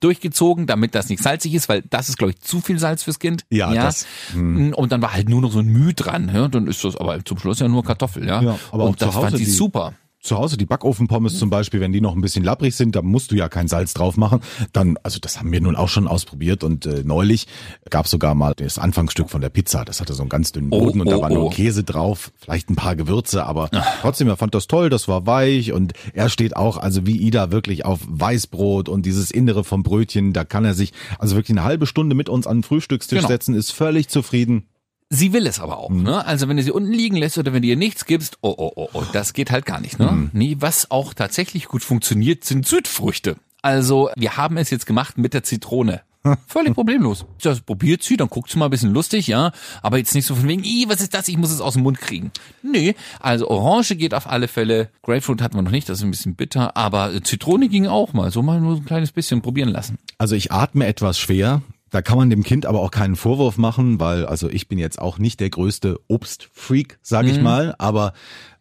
durchgezogen, 0.00 0.66
damit 0.66 0.94
das 0.94 1.08
nicht 1.08 1.22
salzig 1.22 1.54
ist, 1.54 1.68
weil 1.68 1.82
das 1.88 2.08
ist, 2.08 2.18
glaube 2.18 2.32
ich, 2.32 2.40
zu 2.40 2.60
viel 2.60 2.78
Salz 2.78 3.02
fürs 3.02 3.18
Kind. 3.18 3.44
Ja, 3.50 3.72
das, 3.72 4.06
hm. 4.32 4.74
Und 4.74 4.92
dann 4.92 5.02
war 5.02 5.12
halt 5.12 5.28
nur 5.28 5.40
noch 5.40 5.52
so 5.52 5.60
ein 5.60 5.66
Müh 5.66 5.92
dran. 5.92 6.30
Ja? 6.34 6.48
Dann 6.48 6.66
ist 6.66 6.82
das 6.84 6.96
aber 6.96 7.24
zum 7.24 7.38
Schluss 7.38 7.60
ja 7.60 7.68
nur 7.68 7.84
Kartoffel. 7.84 8.26
Ja, 8.26 8.42
Ja, 8.42 8.58
aber 8.72 8.84
und 8.84 9.00
das 9.00 9.14
fand 9.14 9.32
Hause 9.32 9.36
sie 9.38 9.44
super. 9.44 9.94
Zu 10.22 10.36
Hause 10.36 10.58
die 10.58 10.66
Backofenpommes 10.66 11.38
zum 11.38 11.48
Beispiel, 11.48 11.80
wenn 11.80 11.92
die 11.92 12.02
noch 12.02 12.14
ein 12.14 12.20
bisschen 12.20 12.44
labbrig 12.44 12.76
sind, 12.76 12.94
da 12.94 13.00
musst 13.00 13.30
du 13.30 13.36
ja 13.36 13.48
kein 13.48 13.68
Salz 13.68 13.94
drauf 13.94 14.18
machen. 14.18 14.40
Dann, 14.74 14.98
also 15.02 15.18
das 15.18 15.38
haben 15.38 15.50
wir 15.50 15.62
nun 15.62 15.76
auch 15.76 15.88
schon 15.88 16.06
ausprobiert 16.06 16.62
und 16.62 16.84
äh, 16.84 17.02
neulich 17.04 17.46
gab 17.88 18.06
sogar 18.06 18.34
mal 18.34 18.52
das 18.54 18.78
Anfangsstück 18.78 19.30
von 19.30 19.40
der 19.40 19.48
Pizza. 19.48 19.84
Das 19.86 19.98
hatte 20.00 20.12
so 20.12 20.22
einen 20.22 20.28
ganz 20.28 20.52
dünnen 20.52 20.68
Oh, 20.72 20.80
Boden 20.80 21.00
und 21.00 21.10
da 21.10 21.16
oh, 21.16 21.22
war 21.22 21.30
oh. 21.30 21.34
nur 21.34 21.50
Käse 21.50 21.84
drauf, 21.84 22.32
vielleicht 22.38 22.68
ein 22.68 22.76
paar 22.76 22.96
Gewürze, 22.96 23.46
aber 23.46 23.70
trotzdem, 24.02 24.28
er 24.28 24.36
fand 24.36 24.54
das 24.54 24.66
toll, 24.66 24.90
das 24.90 25.08
war 25.08 25.26
weich 25.26 25.72
und 25.72 25.94
er 26.12 26.28
steht 26.28 26.54
auch, 26.54 26.76
also 26.76 27.06
wie 27.06 27.16
Ida, 27.16 27.50
wirklich 27.50 27.86
auf 27.86 28.00
Weißbrot 28.06 28.90
und 28.90 29.06
dieses 29.06 29.30
Innere 29.30 29.64
vom 29.64 29.82
Brötchen, 29.82 30.34
da 30.34 30.44
kann 30.44 30.66
er 30.66 30.74
sich 30.74 30.92
also 31.18 31.34
wirklich 31.34 31.56
eine 31.56 31.64
halbe 31.64 31.86
Stunde 31.86 32.14
mit 32.14 32.28
uns 32.28 32.46
an 32.46 32.58
den 32.58 32.62
Frühstückstisch 32.62 33.20
Genau. 33.20 33.28
setzen, 33.28 33.54
ist 33.54 33.72
völlig 33.72 34.08
zufrieden. 34.08 34.64
Sie 35.12 35.32
will 35.32 35.48
es 35.48 35.58
aber 35.58 35.78
auch, 35.78 35.90
ne? 35.90 36.24
Also 36.24 36.48
wenn 36.48 36.56
du 36.56 36.62
sie 36.62 36.70
unten 36.70 36.92
liegen 36.92 37.16
lässt 37.16 37.36
oder 37.36 37.52
wenn 37.52 37.62
du 37.62 37.68
ihr 37.68 37.76
nichts 37.76 38.06
gibst, 38.06 38.38
oh, 38.42 38.54
oh, 38.56 38.72
oh, 38.76 38.88
oh, 38.92 39.02
das 39.12 39.32
geht 39.32 39.50
halt 39.50 39.66
gar 39.66 39.80
nicht, 39.80 39.98
ne? 39.98 40.30
Nee, 40.32 40.56
was 40.60 40.92
auch 40.92 41.14
tatsächlich 41.14 41.66
gut 41.66 41.82
funktioniert, 41.82 42.44
sind 42.44 42.64
Südfrüchte. 42.64 43.34
Also 43.60 44.10
wir 44.14 44.36
haben 44.36 44.56
es 44.56 44.70
jetzt 44.70 44.86
gemacht 44.86 45.18
mit 45.18 45.34
der 45.34 45.42
Zitrone. 45.42 46.02
Völlig 46.46 46.74
problemlos. 46.74 47.24
Das 47.42 47.60
probiert 47.60 48.02
sie, 48.02 48.16
dann 48.16 48.28
guckt 48.28 48.50
sie 48.50 48.58
mal 48.58 48.66
ein 48.66 48.70
bisschen 48.70 48.92
lustig, 48.92 49.26
ja. 49.26 49.52
Aber 49.82 49.98
jetzt 49.98 50.14
nicht 50.14 50.26
so 50.26 50.34
von 50.34 50.46
wegen, 50.46 50.62
Ih, 50.62 50.84
was 50.88 51.00
ist 51.00 51.14
das? 51.14 51.28
Ich 51.28 51.36
muss 51.36 51.50
es 51.50 51.60
aus 51.60 51.72
dem 51.74 51.82
Mund 51.82 51.98
kriegen. 51.98 52.30
Nee, 52.62 52.94
also 53.18 53.48
Orange 53.48 53.96
geht 53.96 54.14
auf 54.14 54.28
alle 54.28 54.46
Fälle. 54.46 54.90
Grapefruit 55.02 55.42
hatten 55.42 55.56
wir 55.56 55.62
noch 55.62 55.70
nicht, 55.70 55.88
das 55.88 55.98
ist 55.98 56.04
ein 56.04 56.10
bisschen 56.10 56.36
bitter. 56.36 56.76
Aber 56.76 57.22
Zitrone 57.22 57.68
ging 57.68 57.86
auch 57.86 58.12
mal. 58.12 58.30
So 58.30 58.42
mal 58.42 58.60
nur 58.60 58.76
ein 58.76 58.84
kleines 58.84 59.12
bisschen 59.12 59.42
probieren 59.42 59.70
lassen. 59.70 59.98
Also 60.18 60.36
ich 60.36 60.52
atme 60.52 60.86
etwas 60.86 61.18
schwer. 61.18 61.62
Da 61.90 62.02
kann 62.02 62.18
man 62.18 62.30
dem 62.30 62.42
Kind 62.42 62.66
aber 62.66 62.80
auch 62.80 62.90
keinen 62.90 63.16
Vorwurf 63.16 63.58
machen, 63.58 64.00
weil 64.00 64.24
also 64.26 64.48
ich 64.48 64.68
bin 64.68 64.78
jetzt 64.78 65.00
auch 65.00 65.18
nicht 65.18 65.40
der 65.40 65.50
größte 65.50 65.98
Obstfreak, 66.08 66.98
sage 67.02 67.30
ich 67.30 67.40
mal, 67.40 67.74
aber 67.78 68.12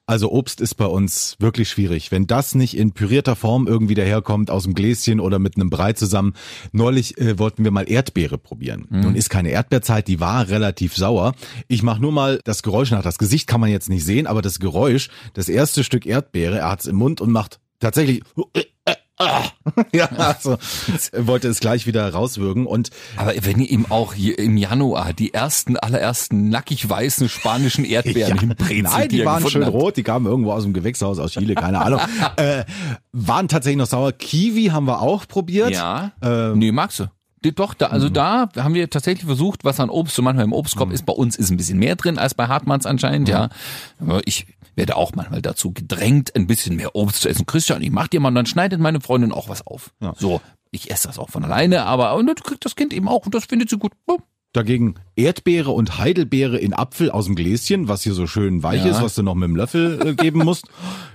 Also 0.09 0.31
Obst 0.31 0.59
ist 0.59 0.73
bei 0.73 0.87
uns 0.87 1.35
wirklich 1.37 1.69
schwierig. 1.69 2.11
Wenn 2.11 2.25
das 2.25 2.55
nicht 2.55 2.75
in 2.75 2.93
pürierter 2.93 3.35
Form 3.35 3.67
irgendwie 3.67 3.93
daherkommt 3.93 4.49
aus 4.49 4.63
dem 4.63 4.73
Gläschen 4.73 5.19
oder 5.19 5.37
mit 5.37 5.55
einem 5.55 5.69
Brei 5.69 5.93
zusammen. 5.93 6.33
Neulich 6.71 7.19
äh, 7.19 7.37
wollten 7.37 7.63
wir 7.63 7.69
mal 7.69 7.87
Erdbeere 7.87 8.39
probieren. 8.39 8.87
Nun 8.89 9.13
ist 9.13 9.29
keine 9.29 9.51
Erdbeerzeit, 9.51 10.07
die 10.07 10.19
war 10.19 10.49
relativ 10.49 10.95
sauer. 10.95 11.33
Ich 11.67 11.83
mache 11.83 12.01
nur 12.01 12.11
mal 12.11 12.39
das 12.43 12.63
Geräusch 12.63 12.89
nach. 12.89 13.03
Das 13.03 13.19
Gesicht 13.19 13.45
kann 13.45 13.61
man 13.61 13.69
jetzt 13.69 13.87
nicht 13.87 14.03
sehen, 14.03 14.25
aber 14.25 14.41
das 14.41 14.57
Geräusch, 14.59 15.09
das 15.35 15.47
erste 15.47 15.83
Stück 15.83 16.07
Erdbeere, 16.07 16.57
er 16.57 16.71
hat's 16.71 16.87
im 16.87 16.95
Mund 16.95 17.21
und 17.21 17.29
macht 17.29 17.59
tatsächlich 17.79 18.23
ja, 19.93 20.05
also 20.05 20.57
wollte 21.13 21.49
es 21.49 21.59
gleich 21.59 21.85
wieder 21.85 22.09
rauswürgen 22.09 22.65
und 22.65 22.89
Aber 23.17 23.33
wenn 23.41 23.59
ihr 23.59 23.69
ihm 23.69 23.85
auch 23.89 24.15
im 24.15 24.55
Januar 24.57 25.13
die 25.13 25.33
ersten, 25.33 25.77
allerersten 25.77 26.49
nackig 26.49 26.89
weißen 26.89 27.27
spanischen 27.27 27.83
Erdbeeren 27.85 28.35
Ja, 28.35 28.39
hinbrezelt, 28.39 28.83
Nein, 28.83 29.09
die 29.09 29.17
ihr 29.19 29.25
waren 29.25 29.47
schön 29.47 29.65
habt. 29.65 29.73
rot, 29.73 29.97
die 29.97 30.03
kamen 30.03 30.25
irgendwo 30.25 30.53
aus 30.53 30.63
dem 30.63 30.73
Gewächshaus 30.73 31.19
aus 31.19 31.31
Chile, 31.31 31.55
keine 31.55 31.81
Ahnung. 31.81 31.99
äh, 32.37 32.63
waren 33.11 33.47
tatsächlich 33.47 33.77
noch 33.77 33.87
sauer. 33.87 34.11
Kiwi 34.13 34.67
haben 34.67 34.85
wir 34.85 35.01
auch 35.01 35.27
probiert. 35.27 35.71
Ja. 35.71 36.11
Ähm, 36.21 36.59
nee, 36.59 36.71
magst 36.71 36.99
du? 36.99 37.05
Die- 37.43 37.53
Doch, 37.55 37.73
da, 37.73 37.87
also 37.87 38.09
da 38.09 38.49
haben 38.57 38.73
wir 38.73 38.89
tatsächlich 38.89 39.25
versucht, 39.25 39.63
was 39.63 39.79
an 39.79 39.89
Obst 39.89 40.15
so 40.15 40.21
manchmal 40.21 40.45
im 40.45 40.53
Obstkorb 40.53 40.91
ist. 40.91 41.05
Bei 41.05 41.13
uns 41.13 41.35
ist 41.37 41.49
ein 41.51 41.57
bisschen 41.57 41.79
mehr 41.79 41.95
drin 41.95 42.17
als 42.17 42.33
bei 42.33 42.47
Hartmanns 42.47 42.85
anscheinend, 42.85 43.29
ja. 43.29 43.49
Aber 43.99 44.21
ich 44.25 44.45
werde 44.75 44.95
auch 44.95 45.13
manchmal 45.15 45.41
dazu 45.41 45.71
gedrängt, 45.71 46.35
ein 46.35 46.47
bisschen 46.47 46.75
mehr 46.75 46.95
Obst 46.95 47.21
zu 47.21 47.29
essen. 47.29 47.45
Christian, 47.45 47.81
ich 47.81 47.91
mach 47.91 48.07
dir 48.07 48.19
mal, 48.19 48.29
und 48.29 48.35
dann 48.35 48.45
schneidet 48.45 48.79
meine 48.79 49.01
Freundin 49.01 49.31
auch 49.31 49.47
was 49.49 49.65
auf. 49.65 49.91
Ja. 50.01 50.13
So, 50.17 50.41
ich 50.71 50.91
esse 50.91 51.07
das 51.07 51.17
auch 51.19 51.29
von 51.29 51.43
alleine, 51.43 51.85
aber 51.85 52.15
und 52.15 52.27
dann 52.27 52.35
kriegt 52.35 52.63
das 52.65 52.75
Kind 52.75 52.93
eben 52.93 53.07
auch 53.07 53.25
und 53.25 53.33
das 53.33 53.45
findet 53.45 53.69
sie 53.69 53.77
gut. 53.77 53.93
Dagegen 54.53 54.95
Erdbeere 55.19 55.71
und 55.71 55.97
Heidelbeere 55.99 56.57
in 56.57 56.73
Apfel 56.73 57.11
aus 57.11 57.25
dem 57.25 57.35
Gläschen, 57.35 57.89
was 57.89 58.03
hier 58.03 58.13
so 58.13 58.25
schön 58.25 58.63
weich 58.63 58.85
Ja. 58.85 58.91
ist, 58.91 59.01
was 59.01 59.15
du 59.15 59.23
noch 59.23 59.35
mit 59.35 59.49
dem 59.49 59.55
Löffel 59.57 59.99
äh, 60.07 60.13
geben 60.15 60.39
musst. 60.45 60.65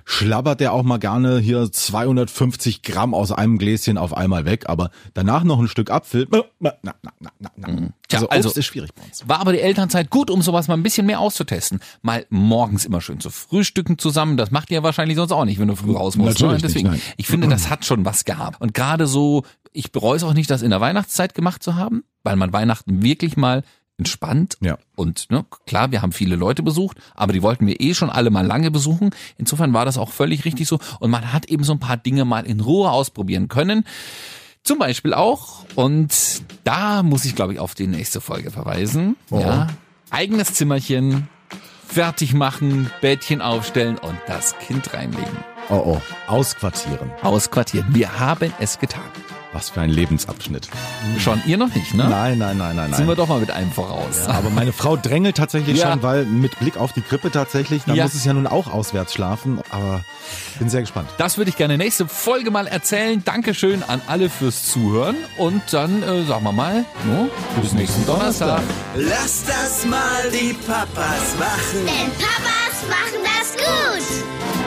Schlabbert 0.04 0.60
der 0.60 0.74
auch 0.74 0.82
mal 0.82 0.98
gerne 0.98 1.38
hier 1.38 1.72
250 1.72 2.82
Gramm 2.82 3.14
aus 3.14 3.32
einem 3.32 3.56
Gläschen 3.56 3.96
auf 3.96 4.14
einmal 4.14 4.44
weg, 4.44 4.68
aber 4.68 4.90
danach 5.14 5.44
noch 5.44 5.58
ein 5.58 5.68
Stück 5.68 5.90
Apfel. 5.90 6.28
Na, 6.30 6.42
na, 6.60 6.74
na, 6.82 6.94
na, 7.20 7.30
na, 7.38 7.50
na. 7.56 7.66
Tja, 8.08 8.18
also 8.18 8.28
also- 8.28 8.50
ist 8.50 8.66
schwierig 8.66 8.94
bei 8.94 9.02
uns. 9.02 9.26
War 9.26 9.40
aber 9.40 9.52
die 9.54 9.60
Elternzeit 9.60 10.10
gut, 10.10 10.30
um 10.30 10.42
sowas 10.42 10.68
mal 10.68 10.74
ein 10.74 10.82
bisschen 10.82 11.06
mehr 11.06 11.20
auszutesten. 11.20 11.80
Mal 12.02 12.26
morgens 12.28 12.84
immer 12.84 13.00
schön 13.00 13.20
zu 13.20 13.30
frühstücken 13.30 13.96
zusammen. 13.98 14.36
Das 14.36 14.50
macht 14.50 14.70
ihr 14.70 14.82
wahrscheinlich 14.82 15.16
sonst 15.16 15.32
auch 15.32 15.46
nicht, 15.46 15.58
wenn 15.58 15.68
du 15.68 15.76
früh 15.76 15.92
raus 15.92 16.16
musst. 16.16 16.40
Natürlich 16.40 16.48
ne? 16.48 16.54
nicht, 16.56 16.64
Deswegen, 16.64 16.88
nein. 16.90 17.00
ich 17.16 17.26
finde, 17.26 17.48
das 17.48 17.70
hat 17.70 17.86
schon 17.86 18.04
was 18.04 18.26
gehabt. 18.26 18.60
Und 18.60 18.74
gerade 18.74 19.06
so, 19.06 19.44
ich 19.72 19.90
bereue 19.92 20.16
es 20.16 20.22
auch 20.24 20.34
nicht, 20.34 20.50
das 20.50 20.60
in 20.60 20.68
der 20.70 20.82
Weihnachtszeit 20.82 21.34
gemacht 21.34 21.62
zu 21.62 21.76
haben, 21.76 22.04
weil 22.22 22.36
man 22.36 22.52
Weihnachten 22.52 23.02
wirklich 23.02 23.38
mal 23.38 23.62
entspannt 23.98 24.56
Ja. 24.60 24.78
und 24.96 25.30
ne, 25.30 25.44
klar, 25.66 25.92
wir 25.92 26.02
haben 26.02 26.12
viele 26.12 26.36
Leute 26.36 26.62
besucht, 26.62 26.96
aber 27.14 27.32
die 27.32 27.42
wollten 27.42 27.66
wir 27.66 27.80
eh 27.80 27.94
schon 27.94 28.10
alle 28.10 28.30
mal 28.30 28.44
lange 28.46 28.70
besuchen. 28.70 29.10
Insofern 29.38 29.72
war 29.72 29.84
das 29.84 29.98
auch 29.98 30.10
völlig 30.10 30.44
richtig 30.44 30.66
so 30.66 30.78
und 31.00 31.10
man 31.10 31.32
hat 31.32 31.46
eben 31.46 31.62
so 31.64 31.72
ein 31.72 31.78
paar 31.80 31.96
Dinge 31.96 32.24
mal 32.24 32.44
in 32.46 32.60
Ruhe 32.60 32.90
ausprobieren 32.90 33.48
können. 33.48 33.84
Zum 34.64 34.78
Beispiel 34.78 35.12
auch, 35.12 35.64
und 35.74 36.42
da 36.64 37.02
muss 37.02 37.24
ich, 37.26 37.34
glaube 37.36 37.52
ich, 37.52 37.58
auf 37.60 37.74
die 37.74 37.86
nächste 37.86 38.20
Folge 38.22 38.50
verweisen. 38.50 39.14
Ja, 39.30 39.66
eigenes 40.10 40.54
Zimmerchen, 40.54 41.28
fertig 41.86 42.32
machen, 42.32 42.90
Bettchen 43.02 43.42
aufstellen 43.42 43.98
und 43.98 44.16
das 44.26 44.56
Kind 44.58 44.94
reinlegen. 44.94 45.36
Oh 45.68 45.82
oh, 45.98 46.00
ausquartieren. 46.26 47.10
Ausquartieren. 47.22 47.94
Wir 47.94 48.18
haben 48.18 48.52
es 48.58 48.78
getan. 48.78 49.02
Was 49.54 49.70
für 49.70 49.80
ein 49.80 49.88
Lebensabschnitt. 49.90 50.68
Schon 51.20 51.40
ihr 51.46 51.56
noch 51.56 51.72
nicht, 51.74 51.94
ne? 51.94 52.08
Nein, 52.10 52.38
nein, 52.38 52.58
nein, 52.58 52.74
nein, 52.76 52.92
Sind 52.92 53.06
wir 53.06 53.14
doch 53.14 53.28
mal 53.28 53.38
mit 53.38 53.52
einem 53.52 53.70
voraus. 53.70 54.26
Aber 54.26 54.50
meine 54.50 54.72
Frau 54.72 54.96
drängelt 54.96 55.36
tatsächlich 55.36 55.78
Ja. 55.78 55.92
schon, 55.92 56.02
weil 56.02 56.24
mit 56.26 56.58
Blick 56.58 56.76
auf 56.76 56.92
die 56.92 57.02
Krippe 57.02 57.30
tatsächlich, 57.30 57.84
da 57.86 57.94
Ja. 57.94 58.02
muss 58.04 58.14
es 58.14 58.24
ja 58.24 58.32
nun 58.32 58.48
auch 58.48 58.66
auswärts 58.72 59.14
schlafen, 59.14 59.60
aber 59.70 60.04
bin 60.58 60.68
sehr 60.68 60.80
gespannt. 60.80 61.08
Das 61.18 61.38
würde 61.38 61.50
ich 61.50 61.56
gerne 61.56 61.78
nächste 61.78 62.08
Folge 62.08 62.50
mal 62.50 62.66
erzählen. 62.66 63.22
Dankeschön 63.24 63.84
an 63.84 64.02
alle 64.08 64.28
fürs 64.28 64.64
Zuhören. 64.70 65.14
Und 65.38 65.62
dann 65.72 66.02
äh, 66.02 66.24
sagen 66.24 66.42
wir 66.42 66.52
mal, 66.52 66.84
no, 67.06 67.28
bis 67.62 67.72
nächsten 67.74 68.04
Donnerstag. 68.06 68.60
Lass 68.96 69.44
das 69.46 69.86
mal 69.86 70.00
die 70.32 70.52
Papas 70.66 71.36
machen. 71.38 71.86
Denn 71.86 72.10
Papas 72.18 72.82
machen 72.88 73.22
das 73.22 73.52
gut. 73.56 74.63